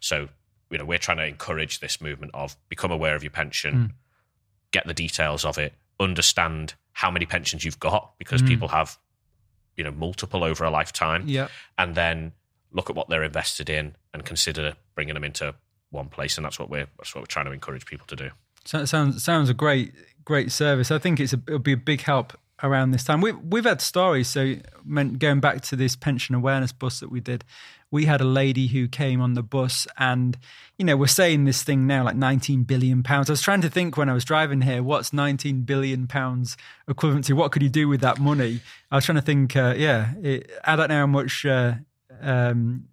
So 0.00 0.28
you 0.70 0.78
know 0.78 0.84
we're 0.84 0.98
trying 0.98 1.18
to 1.18 1.26
encourage 1.26 1.80
this 1.80 2.00
movement 2.00 2.32
of 2.34 2.56
become 2.68 2.90
aware 2.90 3.14
of 3.16 3.22
your 3.22 3.30
pension, 3.30 3.74
hmm. 3.74 3.86
get 4.70 4.86
the 4.86 4.94
details 4.94 5.44
of 5.44 5.58
it, 5.58 5.74
understand 5.98 6.74
how 6.92 7.10
many 7.10 7.26
pensions 7.26 7.64
you've 7.64 7.80
got 7.80 8.12
because 8.18 8.40
hmm. 8.40 8.48
people 8.48 8.68
have 8.68 8.98
you 9.76 9.84
know 9.84 9.90
multiple 9.90 10.44
over 10.44 10.64
a 10.64 10.70
lifetime 10.70 11.24
Yeah. 11.26 11.48
and 11.78 11.94
then 11.94 12.32
look 12.72 12.90
at 12.90 12.96
what 12.96 13.08
they're 13.08 13.22
invested 13.22 13.70
in 13.70 13.96
and 14.12 14.24
consider 14.24 14.74
bringing 14.94 15.14
them 15.14 15.24
into 15.24 15.54
one 15.90 16.08
place 16.08 16.36
and 16.36 16.44
that's 16.44 16.58
what 16.58 16.70
we're 16.70 16.86
that's 16.98 17.14
what 17.14 17.22
we're 17.22 17.26
trying 17.26 17.46
to 17.46 17.52
encourage 17.52 17.86
people 17.86 18.06
to 18.08 18.16
do 18.16 18.30
So, 18.64 18.84
sounds 18.84 19.22
sounds 19.22 19.48
a 19.48 19.54
great 19.54 19.92
great 20.24 20.52
service. 20.52 20.90
I 20.90 20.98
think 20.98 21.18
it's 21.18 21.32
a, 21.32 21.40
it'll 21.46 21.58
be 21.58 21.72
a 21.72 21.76
big 21.76 22.02
help 22.02 22.38
around 22.62 22.90
this 22.90 23.04
time. 23.04 23.20
We've 23.20 23.38
we've 23.38 23.64
had 23.64 23.80
stories. 23.80 24.28
So 24.28 24.56
going 25.18 25.40
back 25.40 25.62
to 25.62 25.76
this 25.76 25.96
pension 25.96 26.34
awareness 26.34 26.72
bus 26.72 27.00
that 27.00 27.10
we 27.10 27.20
did, 27.20 27.44
we 27.90 28.04
had 28.04 28.20
a 28.20 28.24
lady 28.24 28.68
who 28.68 28.88
came 28.88 29.20
on 29.20 29.34
the 29.34 29.42
bus, 29.42 29.86
and 29.98 30.38
you 30.78 30.84
know 30.84 30.96
we're 30.96 31.06
saying 31.06 31.44
this 31.44 31.62
thing 31.62 31.86
now 31.86 32.04
like 32.04 32.16
19 32.16 32.64
billion 32.64 33.02
pounds. 33.02 33.30
I 33.30 33.32
was 33.32 33.42
trying 33.42 33.62
to 33.62 33.70
think 33.70 33.96
when 33.96 34.08
I 34.08 34.14
was 34.14 34.24
driving 34.24 34.62
here, 34.62 34.82
what's 34.82 35.12
19 35.12 35.62
billion 35.62 36.06
pounds 36.06 36.56
equivalent 36.88 37.26
to? 37.26 37.34
What 37.34 37.52
could 37.52 37.62
you 37.62 37.68
do 37.68 37.88
with 37.88 38.00
that 38.00 38.18
money? 38.18 38.60
I 38.90 38.96
was 38.96 39.04
trying 39.04 39.16
to 39.16 39.22
think. 39.22 39.56
Uh, 39.56 39.74
yeah, 39.76 40.12
it, 40.22 40.50
I 40.64 40.76
don't 40.76 40.88
know 40.88 40.98
how 40.98 41.06
much. 41.06 41.44
Uh, 41.44 41.74
um, 42.20 42.88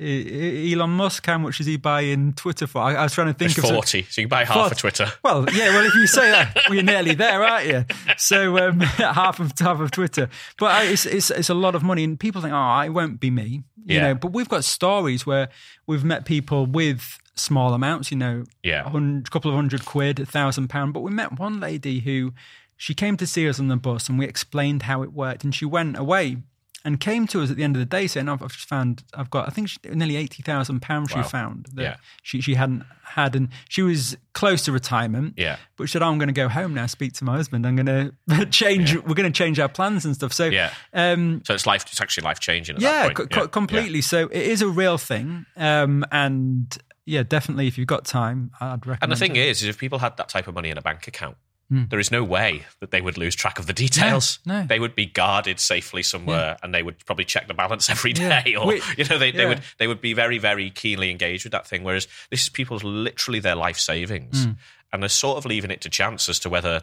Elon 0.00 0.90
Musk, 0.90 1.24
how 1.26 1.38
much 1.38 1.60
is 1.60 1.66
he 1.66 1.76
buying 1.76 2.32
Twitter 2.32 2.66
for? 2.66 2.82
I, 2.82 2.94
I 2.94 3.02
was 3.04 3.14
trying 3.14 3.28
to 3.28 3.32
think 3.34 3.56
of 3.58 3.64
some- 3.66 3.74
40 3.74 4.02
so 4.02 4.20
you 4.20 4.28
buy 4.28 4.44
half 4.44 4.54
Forty. 4.56 4.72
of 4.72 4.78
twitter 4.78 5.06
well, 5.22 5.46
yeah. 5.52 5.68
Well, 5.70 5.86
if 5.86 5.94
you 5.94 6.06
say 6.06 6.30
that, 6.30 6.54
well, 6.68 6.74
you're 6.74 6.82
nearly 6.82 7.14
there, 7.14 7.42
aren't 7.44 7.66
you? 7.68 7.84
So 8.16 8.58
um, 8.58 8.80
half 8.80 9.38
of 9.40 9.52
half 9.58 9.80
of 9.80 9.90
Twitter, 9.92 10.28
but 10.58 10.66
I, 10.72 10.84
it's 10.84 11.06
it's 11.06 11.30
it's 11.30 11.48
a 11.48 11.54
lot 11.54 11.74
of 11.74 11.82
money, 11.82 12.02
and 12.04 12.18
people 12.18 12.42
think, 12.42 12.52
oh, 12.54 12.80
it 12.80 12.90
won't 12.90 13.20
be 13.20 13.30
me, 13.30 13.62
you 13.86 13.96
Yeah. 13.96 14.02
know. 14.08 14.14
But 14.16 14.32
we've 14.32 14.48
got 14.48 14.64
stories 14.64 15.24
where 15.26 15.48
we've 15.86 16.04
met 16.04 16.24
people 16.24 16.66
with 16.66 17.18
small 17.36 17.72
amounts, 17.74 18.10
you 18.10 18.16
know, 18.16 18.44
Yeah. 18.62 18.82
a 18.86 19.22
couple 19.30 19.50
of 19.50 19.54
hundred 19.56 19.84
quid, 19.84 20.18
a 20.20 20.26
thousand 20.26 20.68
pound. 20.68 20.92
But 20.92 21.00
we 21.00 21.10
met 21.12 21.38
one 21.38 21.60
lady 21.60 22.00
who 22.00 22.32
she 22.76 22.94
came 22.94 23.16
to 23.18 23.26
see 23.26 23.48
us 23.48 23.60
on 23.60 23.68
the 23.68 23.76
bus, 23.76 24.08
and 24.08 24.18
we 24.18 24.24
explained 24.24 24.82
how 24.82 25.02
it 25.02 25.12
worked, 25.12 25.44
and 25.44 25.54
she 25.54 25.64
went 25.64 25.96
away. 25.96 26.38
And 26.86 27.00
came 27.00 27.26
to 27.28 27.40
us 27.42 27.50
at 27.50 27.56
the 27.56 27.64
end 27.64 27.76
of 27.76 27.80
the 27.80 27.86
day 27.86 28.06
saying, 28.06 28.28
"I've 28.28 28.42
I've 28.42 28.52
just 28.52 28.68
found 28.68 29.04
I've 29.14 29.30
got 29.30 29.46
I 29.48 29.50
think 29.50 29.68
she, 29.70 29.78
nearly 29.90 30.16
eighty 30.16 30.42
thousand 30.42 30.80
pounds 30.82 31.10
she 31.10 31.16
Wow. 31.16 31.22
found 31.22 31.66
that 31.74 31.82
Yeah. 31.82 31.96
she 32.22 32.42
she 32.42 32.54
hadn't 32.56 32.84
had, 33.04 33.34
and 33.36 33.48
she 33.70 33.80
was 33.80 34.16
close 34.34 34.62
to 34.64 34.72
retirement. 34.72 35.34
Yeah. 35.36 35.56
But 35.76 35.84
she 35.88 35.92
said, 35.92 36.02
oh, 36.02 36.08
I'm 36.08 36.18
going 36.18 36.28
to 36.28 36.32
go 36.34 36.48
home 36.48 36.74
now, 36.74 36.86
speak 36.86 37.12
to 37.14 37.24
my 37.24 37.36
husband. 37.36 37.64
I'm 37.66 37.76
going 37.76 37.86
to 38.28 38.46
change, 38.46 38.94
we're 38.94 39.14
going 39.14 39.30
to 39.32 39.36
change 39.36 39.58
our 39.60 39.68
plans 39.68 40.04
and 40.04 40.14
stuff. 40.14 40.32
So, 40.32 40.46
Yeah. 40.46 40.72
um, 40.92 41.40
so 41.46 41.54
it's 41.54 41.64
life 41.66 41.84
it's 41.86 42.00
actually 42.00 42.24
life 42.24 42.40
changing 42.40 42.76
yeah, 42.80 43.08
that 43.08 43.16
point. 43.16 43.30
co- 43.30 43.40
co- 43.42 43.48
completely. 43.48 44.00
So 44.00 44.26
it 44.26 44.42
is 44.46 44.60
a 44.62 44.68
real 44.68 44.98
thing. 44.98 45.46
Um, 45.56 46.04
and 46.10 46.76
yeah, 47.06 47.22
definitely 47.22 47.66
if 47.68 47.78
you've 47.78 47.86
got 47.86 48.04
time, 48.04 48.50
I'd 48.60 48.84
recommend 48.86 49.02
And 49.04 49.12
the 49.12 49.16
thing 49.16 49.36
it. 49.36 49.46
is, 49.48 49.62
is 49.62 49.68
if 49.68 49.78
people 49.78 50.00
had 50.00 50.16
that 50.16 50.28
type 50.28 50.48
of 50.48 50.54
money 50.54 50.70
in 50.70 50.78
a 50.78 50.82
bank 50.82 51.06
account, 51.06 51.36
there 51.70 51.98
is 51.98 52.10
no 52.10 52.22
way 52.22 52.64
that 52.80 52.90
they 52.92 53.00
would 53.00 53.18
lose 53.18 53.34
track 53.34 53.58
of 53.58 53.66
the 53.66 53.72
details. 53.72 54.38
Hmm. 54.44 54.50
no. 54.50 54.62
They 54.66 54.78
would 54.78 54.94
be 54.94 55.06
guarded 55.06 55.58
safely 55.58 56.02
somewhere, 56.02 56.56
and 56.62 56.72
they 56.74 56.82
would 56.82 57.04
probably 57.04 57.24
check 57.24 57.48
the 57.48 57.54
balance 57.54 57.90
every 57.94 58.12
day 58.12 58.42
Yeah. 58.46 58.58
or 58.58 58.74
you 58.74 59.04
know, 59.10 59.18
they, 59.18 59.32
they 59.32 59.46
would 59.46 59.60
they 59.78 59.86
would 59.88 60.00
be 60.00 60.12
very 60.12 60.38
very 60.38 60.70
keenly 60.70 61.10
engaged 61.10 61.44
with 61.44 61.52
that 61.52 61.66
thing. 61.66 61.82
Whereas 61.84 62.06
this 62.30 62.42
is 62.42 62.48
people's 62.48 62.84
literally 62.84 63.40
their 63.40 63.56
life 63.56 63.78
savings, 63.78 64.44
Hmm. 64.44 64.52
and 64.92 65.02
they're 65.02 65.08
sort 65.08 65.38
of 65.38 65.46
leaving 65.46 65.70
it 65.70 65.80
to 65.80 65.90
chance 65.90 66.28
as 66.28 66.38
to 66.40 66.48
whether 66.50 66.82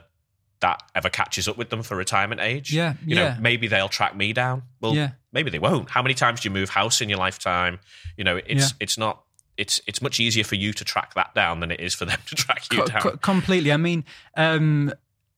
that 0.59 0.83
ever 0.93 1.09
catches 1.09 1.47
up 1.47 1.57
with 1.57 1.69
them 1.71 1.81
for 1.81 1.95
retirement 1.97 2.39
age. 2.39 2.71
Yeah, 2.71 2.93
you 3.05 3.15
yeah. 3.15 3.33
know, 3.33 3.41
maybe 3.41 3.67
they'll 3.67 3.89
track 3.89 4.15
me 4.15 4.31
down. 4.33 4.61
Well, 4.79 4.93
Yeah. 4.93 5.11
maybe 5.33 5.49
they 5.49 5.57
won't. 5.57 5.89
How 5.89 6.03
many 6.03 6.13
times 6.13 6.41
do 6.41 6.49
you 6.49 6.53
move 6.53 6.69
house 6.69 7.01
in 7.01 7.09
your 7.09 7.17
lifetime? 7.17 7.79
You 8.15 8.23
know, 8.23 8.37
it's 8.37 8.69
Yeah. 8.71 8.77
it's 8.79 8.97
not. 8.97 9.23
It's 9.61 9.79
it's 9.85 10.01
much 10.01 10.19
easier 10.19 10.43
for 10.43 10.55
you 10.55 10.73
to 10.73 10.83
track 10.83 11.13
that 11.13 11.35
down 11.35 11.59
than 11.59 11.71
it 11.71 11.79
is 11.79 11.93
for 11.93 12.05
them 12.05 12.17
to 12.25 12.35
track 12.35 12.63
you 12.73 12.83
down. 12.85 13.01
co- 13.01 13.17
completely. 13.17 13.71
I 13.71 13.77
mean, 13.77 14.03
um, 14.35 14.91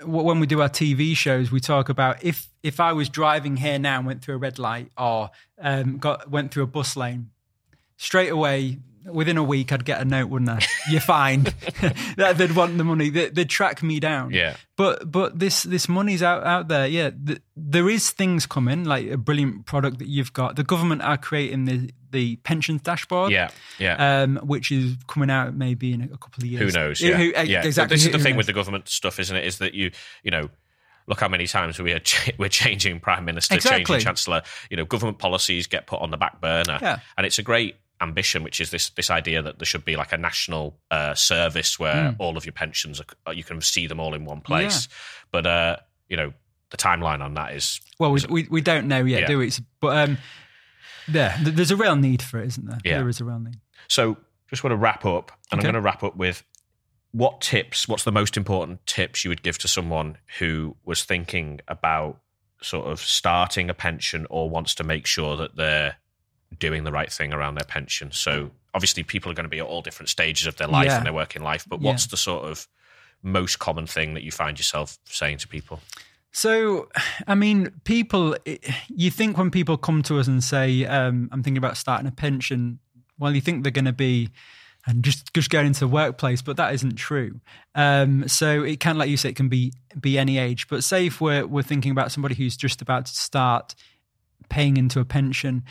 when 0.06 0.40
we 0.40 0.48
do 0.48 0.62
our 0.62 0.70
TV 0.70 1.14
shows, 1.16 1.52
we 1.52 1.60
talk 1.60 1.90
about 1.90 2.24
if 2.24 2.48
if 2.64 2.80
I 2.80 2.94
was 2.94 3.10
driving 3.10 3.58
here 3.58 3.78
now 3.78 3.98
and 3.98 4.08
went 4.08 4.24
through 4.24 4.36
a 4.36 4.38
red 4.38 4.58
light 4.60 4.92
or 4.98 5.30
um, 5.60 5.98
got 5.98 6.32
went 6.32 6.54
through 6.54 6.64
a 6.64 6.68
bus 6.68 6.96
lane, 6.96 7.32
straight 7.98 8.30
away 8.30 8.80
within 9.06 9.38
a 9.38 9.44
week 9.44 9.72
I'd 9.72 9.86
get 9.86 10.02
a 10.02 10.06
note, 10.06 10.28
wouldn't 10.30 10.50
I? 10.50 10.60
You're 10.90 11.02
fine. 11.02 11.44
that 12.18 12.36
they'd 12.38 12.56
want 12.56 12.78
the 12.78 12.84
money. 12.84 13.10
They, 13.10 13.30
they'd 13.30 13.50
track 13.50 13.82
me 13.84 14.00
down. 14.00 14.32
Yeah. 14.32 14.56
But 14.76 15.12
but 15.12 15.38
this 15.40 15.64
this 15.64 15.88
money's 15.90 16.24
out 16.24 16.44
out 16.46 16.68
there. 16.68 16.88
Yeah, 16.88 17.12
th- 17.12 17.42
there 17.56 17.90
is 17.90 18.10
things 18.12 18.46
coming 18.46 18.84
like 18.86 19.10
a 19.10 19.18
brilliant 19.18 19.66
product 19.66 20.00
that 20.00 20.08
you've 20.08 20.34
got. 20.34 20.56
The 20.56 20.64
government 20.64 21.02
are 21.02 21.18
creating 21.18 21.66
the 21.66 21.92
the 22.12 22.36
pensions 22.38 22.82
dashboard. 22.82 23.32
Yeah, 23.32 23.50
yeah. 23.80 24.22
Um, 24.24 24.38
which 24.38 24.72
is 24.72 24.96
coming 25.08 25.30
out 25.30 25.54
maybe 25.56 25.94
in 25.94 26.02
a 26.02 26.08
couple 26.10 26.38
of 26.38 26.44
who 26.44 26.48
years. 26.48 26.74
knows? 26.76 27.02
Yeah, 27.02 27.18
who- 27.18 27.24
yeah. 27.46 27.64
exactly. 27.64 27.96
This 27.96 28.02
is 28.06 28.12
who 28.12 28.18
the 28.18 28.24
thing 28.24 28.34
knows? 28.34 28.38
with 28.38 28.46
the 28.48 28.54
government 28.54 28.88
stuff, 28.88 29.20
isn't 29.20 29.36
it? 29.36 29.46
Is 29.46 29.58
that 29.60 29.74
you, 29.74 29.92
you 30.24 30.32
know, 30.32 30.50
look 31.08 31.20
how 31.20 31.28
many 31.28 31.46
times 31.48 31.80
we 31.80 31.92
are 31.92 32.00
ch- 32.00 32.32
we're 32.40 32.50
changing 32.50 33.00
prime 33.00 33.26
minister, 33.26 33.56
Exactly. 33.56 33.84
changing 33.86 34.06
chancellor. 34.06 34.42
You 34.70 34.78
know, 34.78 34.86
government 34.86 35.20
policies 35.20 35.68
get 35.68 35.86
put 35.88 36.00
on 36.02 36.12
the 36.12 36.18
back 36.18 36.40
burner, 36.42 36.78
Yeah. 36.82 37.00
and 37.18 37.26
it's 37.26 37.40
a 37.40 37.44
great 37.44 37.76
ambition, 38.04 38.44
which 38.44 38.60
is 38.62 38.70
this 38.70 38.90
this 38.92 39.10
idea 39.10 39.42
that 39.42 39.58
there 39.58 39.66
should 39.66 39.84
be 39.86 39.96
like 39.96 40.12
a 40.14 40.18
national 40.18 40.78
uh, 40.92 41.16
service 41.16 41.80
where 41.80 42.12
Hmm. 42.12 42.16
all 42.20 42.38
of 42.38 42.46
your 42.46 42.54
pensions 42.54 43.02
are, 43.26 43.34
you 43.34 43.44
can 43.44 43.62
see 43.62 43.88
them 43.88 44.00
all 44.00 44.14
in 44.14 44.26
one 44.26 44.42
place. 44.42 44.88
But 45.32 45.48
uh, 45.48 45.78
you 46.10 46.18
know, 46.18 46.34
the 46.70 46.78
timeline 46.78 47.22
on 47.22 47.34
that 47.36 47.56
is 47.56 47.80
Well, 48.00 48.12
we, 48.12 48.18
is- 48.18 48.28
we, 48.28 48.48
we 48.52 48.62
don't 48.62 48.88
know 48.88 49.04
yet, 49.04 49.22
Yeah. 49.22 49.28
do 49.28 49.38
we? 49.40 49.48
It's- 49.48 49.62
But 49.80 50.10
um, 50.10 50.18
th- 51.12 51.56
there's 51.56 51.72
a 51.72 51.76
real 51.76 51.96
need 51.96 52.22
for 52.22 52.40
it, 52.40 52.48
isn't 52.48 52.66
there? 52.68 52.80
Yeah. 52.84 52.98
There 53.00 53.10
is 53.10 53.20
a 53.22 53.26
real 53.26 53.40
need. 53.40 53.60
So 53.88 54.18
just 54.50 54.64
want 54.64 54.72
to 54.74 54.78
wrap 54.78 55.06
up, 55.06 55.32
and 55.52 55.60
Okay. 55.60 55.68
I'm 55.68 55.74
going 55.74 55.82
to 55.84 55.86
wrap 55.86 56.04
up 56.04 56.16
with 56.16 56.44
what 57.12 57.42
tips, 57.42 57.88
what's 57.88 58.04
the 58.06 58.12
most 58.12 58.38
important 58.38 58.86
tips 58.88 59.24
you 59.24 59.30
would 59.30 59.44
give 59.44 59.58
to 59.60 59.68
someone 59.68 60.18
who 60.40 60.76
was 60.84 61.04
thinking 61.04 61.60
about 61.68 62.20
sort 62.62 62.88
of 62.88 63.00
starting 63.00 63.70
a 63.70 63.74
pension 63.74 64.26
or 64.30 64.50
wants 64.50 64.74
to 64.76 64.84
make 64.84 65.06
sure 65.06 65.36
that 65.38 65.56
they're 65.56 65.96
doing 66.60 66.84
the 66.84 66.92
right 66.92 67.12
thing 67.12 67.34
around 67.34 67.56
their 67.56 67.66
pension? 67.66 68.12
So 68.12 68.52
obviously, 68.74 69.04
people 69.04 69.32
are 69.32 69.36
going 69.36 69.46
to 69.46 69.50
be 69.50 69.60
at 69.60 69.66
all 69.66 69.82
different 69.82 70.10
stages 70.10 70.48
of 70.48 70.58
their 70.58 70.68
life 70.68 70.88
Yeah. 70.88 70.98
and 70.98 71.06
their 71.06 71.14
working 71.14 71.42
life, 71.44 71.66
but 71.68 71.82
Yeah. 71.82 71.92
what's 71.92 72.08
the 72.08 72.18
sort 72.18 72.46
of 72.46 72.68
most 73.22 73.60
common 73.60 73.88
thing 73.88 74.14
that 74.16 74.24
you 74.24 74.32
find 74.32 74.58
yourself 74.58 74.98
saying 75.06 75.38
to 75.40 75.48
people? 75.48 75.82
So, 76.32 76.90
I 77.28 77.36
mean, 77.36 77.70
people, 77.84 78.36
you 78.88 79.12
think 79.12 79.38
when 79.38 79.52
people 79.52 79.78
come 79.78 80.02
to 80.04 80.18
us 80.20 80.28
and 80.28 80.44
say, 80.44 80.84
um, 80.86 81.30
I'm 81.32 81.44
thinking 81.44 81.60
about 81.60 81.78
starting 81.78 82.08
a 82.08 82.12
pension, 82.12 82.80
well, 83.20 83.36
you 83.36 83.42
think 83.42 83.64
they're 83.64 83.72
going 83.72 83.86
to 83.86 83.94
be 83.94 84.30
and 84.86 85.02
just 85.02 85.34
just 85.34 85.50
going 85.50 85.68
into 85.68 85.80
the 85.82 85.88
workplace, 85.88 86.42
but 86.42 86.58
that 86.58 86.74
isn't 86.74 86.96
true. 86.96 87.40
Um, 87.74 88.28
so 88.28 88.64
it 88.64 88.82
can, 88.82 88.98
like 88.98 89.10
you 89.10 89.16
say, 89.16 89.30
it 89.30 89.36
can 89.38 89.48
be 89.48 89.72
be 90.02 90.18
any 90.18 90.38
age. 90.38 90.68
But 90.68 90.84
say 90.84 91.06
if 91.06 91.22
we're 91.22 91.46
we're 91.48 91.62
thinking 91.64 91.92
about 91.92 92.12
somebody 92.12 92.36
who's 92.36 92.58
just 92.58 92.82
about 92.82 93.06
to 93.06 93.14
start 93.16 93.76
paying 94.50 94.76
into 94.76 95.00
a 95.00 95.06
pension, 95.06 95.64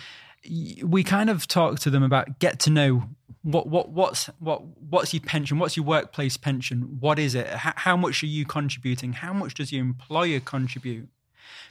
we 0.84 1.04
kind 1.04 1.30
of 1.30 1.46
talk 1.46 1.78
to 1.80 1.90
them 1.90 2.02
about 2.02 2.38
get 2.38 2.58
to 2.60 2.70
know 2.70 3.04
what 3.42 3.68
what 3.68 3.90
what's 3.90 4.26
what 4.38 4.62
what's 4.64 5.12
your 5.12 5.22
pension, 5.22 5.58
what's 5.58 5.76
your 5.76 5.86
workplace 5.86 6.36
pension, 6.36 6.96
what 7.00 7.18
is 7.18 7.34
it, 7.34 7.46
H- 7.46 7.74
how 7.76 7.96
much 7.96 8.22
are 8.22 8.26
you 8.26 8.44
contributing, 8.44 9.12
how 9.14 9.32
much 9.32 9.54
does 9.54 9.72
your 9.72 9.82
employer 9.82 10.40
contribute 10.40 11.08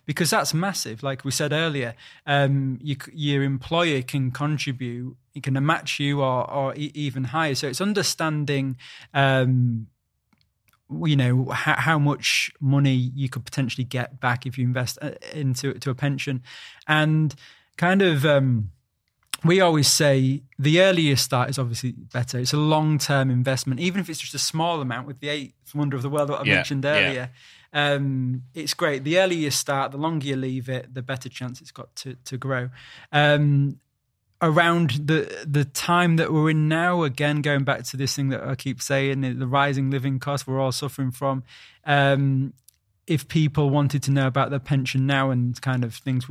because 0.06 0.30
that's 0.30 0.54
massive. 0.54 1.04
Like 1.04 1.24
we 1.24 1.32
said 1.32 1.54
earlier, 1.54 1.96
um, 2.26 2.80
you, 2.82 2.96
your 3.14 3.44
employer 3.44 4.02
can 4.02 4.32
contribute, 4.32 5.16
it 5.34 5.44
can 5.44 5.64
match 5.66 6.00
you 6.00 6.22
or, 6.22 6.50
or 6.50 6.74
even 6.76 7.26
higher. 7.26 7.56
So 7.56 7.68
it's 7.68 7.82
understanding, 7.82 8.78
um, 9.14 9.88
you 11.06 11.16
know, 11.16 11.46
how, 11.46 11.76
how 11.78 12.00
much 12.00 12.52
money 12.60 12.94
you 12.94 13.30
could 13.30 13.46
potentially 13.46 13.86
get 13.86 14.20
back 14.20 14.46
if 14.46 14.58
you 14.58 14.66
invest 14.66 14.98
uh, 15.02 15.12
into 15.34 15.74
to 15.74 15.90
a 15.90 15.96
pension, 15.96 16.44
and 16.88 17.34
kind 17.78 18.02
of. 18.02 18.26
Um, 18.26 18.72
we 19.44 19.60
always 19.60 19.88
say 19.88 20.44
the 20.60 20.82
earlier 20.82 21.10
you 21.10 21.16
start 21.16 21.50
is 21.50 21.58
obviously 21.58 21.94
better. 21.94 22.38
It's 22.38 22.54
a 22.54 22.58
long 22.58 23.00
term 23.00 23.32
investment, 23.32 23.80
even 23.80 24.00
if 24.00 24.08
it's 24.08 24.20
just 24.20 24.36
a 24.36 24.40
small 24.40 24.82
amount 24.82 25.08
with 25.08 25.20
the 25.20 25.30
eighth 25.30 25.74
wonder 25.74 25.96
of 25.98 26.04
the 26.04 26.10
world 26.10 26.30
that 26.30 26.42
I 26.42 26.44
Yeah, 26.44 26.56
mentioned 26.56 26.84
yeah. 26.84 26.92
earlier. 26.92 27.30
Um, 27.74 28.44
it's 28.54 28.76
great. 28.76 29.04
The 29.04 29.18
earlier 29.18 29.40
you 29.40 29.50
start, 29.52 29.92
the 29.94 29.98
longer 29.98 30.28
you 30.28 30.36
leave 30.36 30.70
it, 30.70 30.94
the 30.94 31.02
better 31.02 31.28
chance 31.28 31.60
it's 31.60 31.72
got 31.72 31.96
to, 31.98 32.16
to 32.26 32.38
grow. 32.38 32.70
Um, 33.12 33.80
around 34.44 34.92
the 35.06 35.46
the 35.48 35.66
time 35.66 36.18
that 36.18 36.32
we're 36.32 36.50
in 36.52 36.68
now, 36.68 37.04
again, 37.04 37.42
going 37.42 37.64
back 37.64 37.84
to 37.86 37.98
this 37.98 38.16
thing 38.16 38.30
that 38.30 38.44
I 38.44 38.56
keep 38.56 38.82
saying, 38.82 39.22
the 39.22 39.48
rising 39.48 39.90
living 39.90 40.20
costs 40.20 40.46
we're 40.46 40.60
all 40.60 40.72
suffering 40.72 41.12
from. 41.12 41.44
Um, 41.86 42.54
if 43.08 43.28
people 43.28 43.70
wanted 43.72 44.04
to 44.04 44.12
know 44.12 44.28
about 44.28 44.52
their 44.52 44.60
pension 44.60 45.08
now 45.08 45.32
and 45.32 45.60
kind 45.62 45.84
of 45.84 45.96
things 45.96 46.28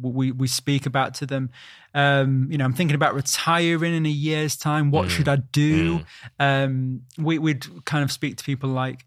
we 0.00 0.32
we 0.32 0.46
speak 0.46 0.86
about 0.86 1.14
to 1.14 1.26
them. 1.26 1.50
Um, 1.94 2.48
you 2.50 2.58
know, 2.58 2.64
I'm 2.64 2.72
thinking 2.72 2.94
about 2.94 3.14
retiring 3.14 3.94
in 3.94 4.06
a 4.06 4.10
year's 4.10 4.56
time. 4.56 4.90
What 4.90 5.06
mm. 5.06 5.10
should 5.10 5.28
I 5.28 5.36
do? 5.36 5.98
Mm. 5.98 6.04
Um, 6.38 7.02
we, 7.16 7.38
we'd 7.38 7.84
kind 7.84 8.04
of 8.04 8.12
speak 8.12 8.36
to 8.36 8.44
people 8.44 8.70
like, 8.70 9.06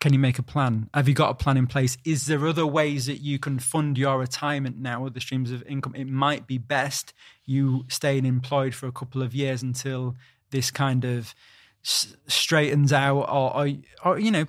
can 0.00 0.12
you 0.12 0.18
make 0.18 0.38
a 0.38 0.42
plan? 0.42 0.88
Have 0.94 1.08
you 1.08 1.14
got 1.14 1.30
a 1.30 1.34
plan 1.34 1.56
in 1.56 1.66
place? 1.66 1.98
Is 2.04 2.26
there 2.26 2.46
other 2.46 2.66
ways 2.66 3.06
that 3.06 3.20
you 3.20 3.38
can 3.38 3.58
fund 3.58 3.98
your 3.98 4.18
retirement 4.18 4.78
now, 4.78 5.06
other 5.06 5.20
streams 5.20 5.52
of 5.52 5.62
income? 5.64 5.94
It 5.94 6.08
might 6.08 6.46
be 6.46 6.56
best 6.56 7.12
you 7.44 7.84
staying 7.88 8.24
employed 8.24 8.74
for 8.74 8.86
a 8.86 8.92
couple 8.92 9.22
of 9.22 9.34
years 9.34 9.62
until 9.62 10.16
this 10.50 10.70
kind 10.70 11.04
of 11.04 11.34
straightens 11.82 12.92
out 12.92 13.16
or, 13.16 13.56
or, 13.56 13.68
or, 14.04 14.18
you 14.18 14.30
know 14.30 14.44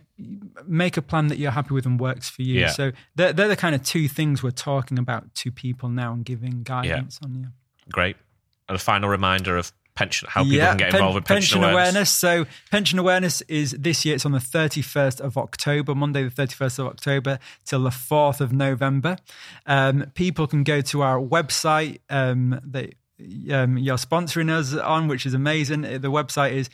make 0.68 0.98
a 0.98 1.02
plan 1.02 1.28
that 1.28 1.38
you're 1.38 1.52
happy 1.52 1.74
with 1.74 1.86
and 1.86 2.00
works 2.00 2.30
for 2.30 2.42
you 2.42 2.60
yeah. 2.60 2.70
so 2.70 2.92
they're, 3.16 3.32
they're 3.32 3.48
the 3.48 3.56
kind 3.56 3.74
of 3.74 3.82
two 3.84 4.10
things 4.10 4.44
we're 4.44 4.52
talking 4.52 5.00
about 5.00 5.34
to 5.34 5.50
people 5.50 5.88
now 5.88 6.12
and 6.12 6.26
giving 6.26 6.62
guidance 6.64 7.20
yeah. 7.22 7.28
on 7.28 7.36
you 7.36 7.48
great 7.90 8.18
and 8.68 8.76
a 8.76 8.80
final 8.80 9.08
reminder 9.08 9.58
of 9.58 9.72
pension 9.96 10.28
how 10.32 10.44
people 10.44 10.58
yeah, 10.58 10.70
can 10.70 10.78
get 10.78 10.94
involved 10.94 11.14
pen, 11.14 11.16
with 11.16 11.26
pension, 11.26 11.60
pension 11.60 11.74
awareness. 11.74 12.24
awareness. 12.24 12.46
So 12.46 12.46
pension 12.70 13.00
awareness 13.00 13.42
is 13.42 13.72
this 13.78 14.06
year. 14.06 14.16
It's 14.16 14.26
on 14.26 14.32
the 14.32 14.40
31st 14.40 15.20
of 15.20 15.38
October, 15.38 15.96
Monday 15.96 16.24
the 16.24 16.30
31st 16.30 16.80
of 16.80 16.88
October 16.88 17.40
till 17.66 17.84
the 17.84 17.90
4th 17.90 18.42
of 18.42 18.54
November. 18.54 19.18
Um, 19.66 20.12
people 20.16 20.48
can 20.48 20.64
go 20.64 20.82
to 20.82 21.02
our 21.02 21.20
website 21.20 22.00
um, 22.10 22.60
that 22.64 22.96
um, 23.52 23.78
you're 23.78 23.98
sponsoring 23.98 24.50
us 24.50 24.74
on, 24.74 25.08
which 25.08 25.26
is 25.26 25.34
amazing. 25.34 25.82
The 25.82 26.12
website 26.12 26.54
is 26.54 26.70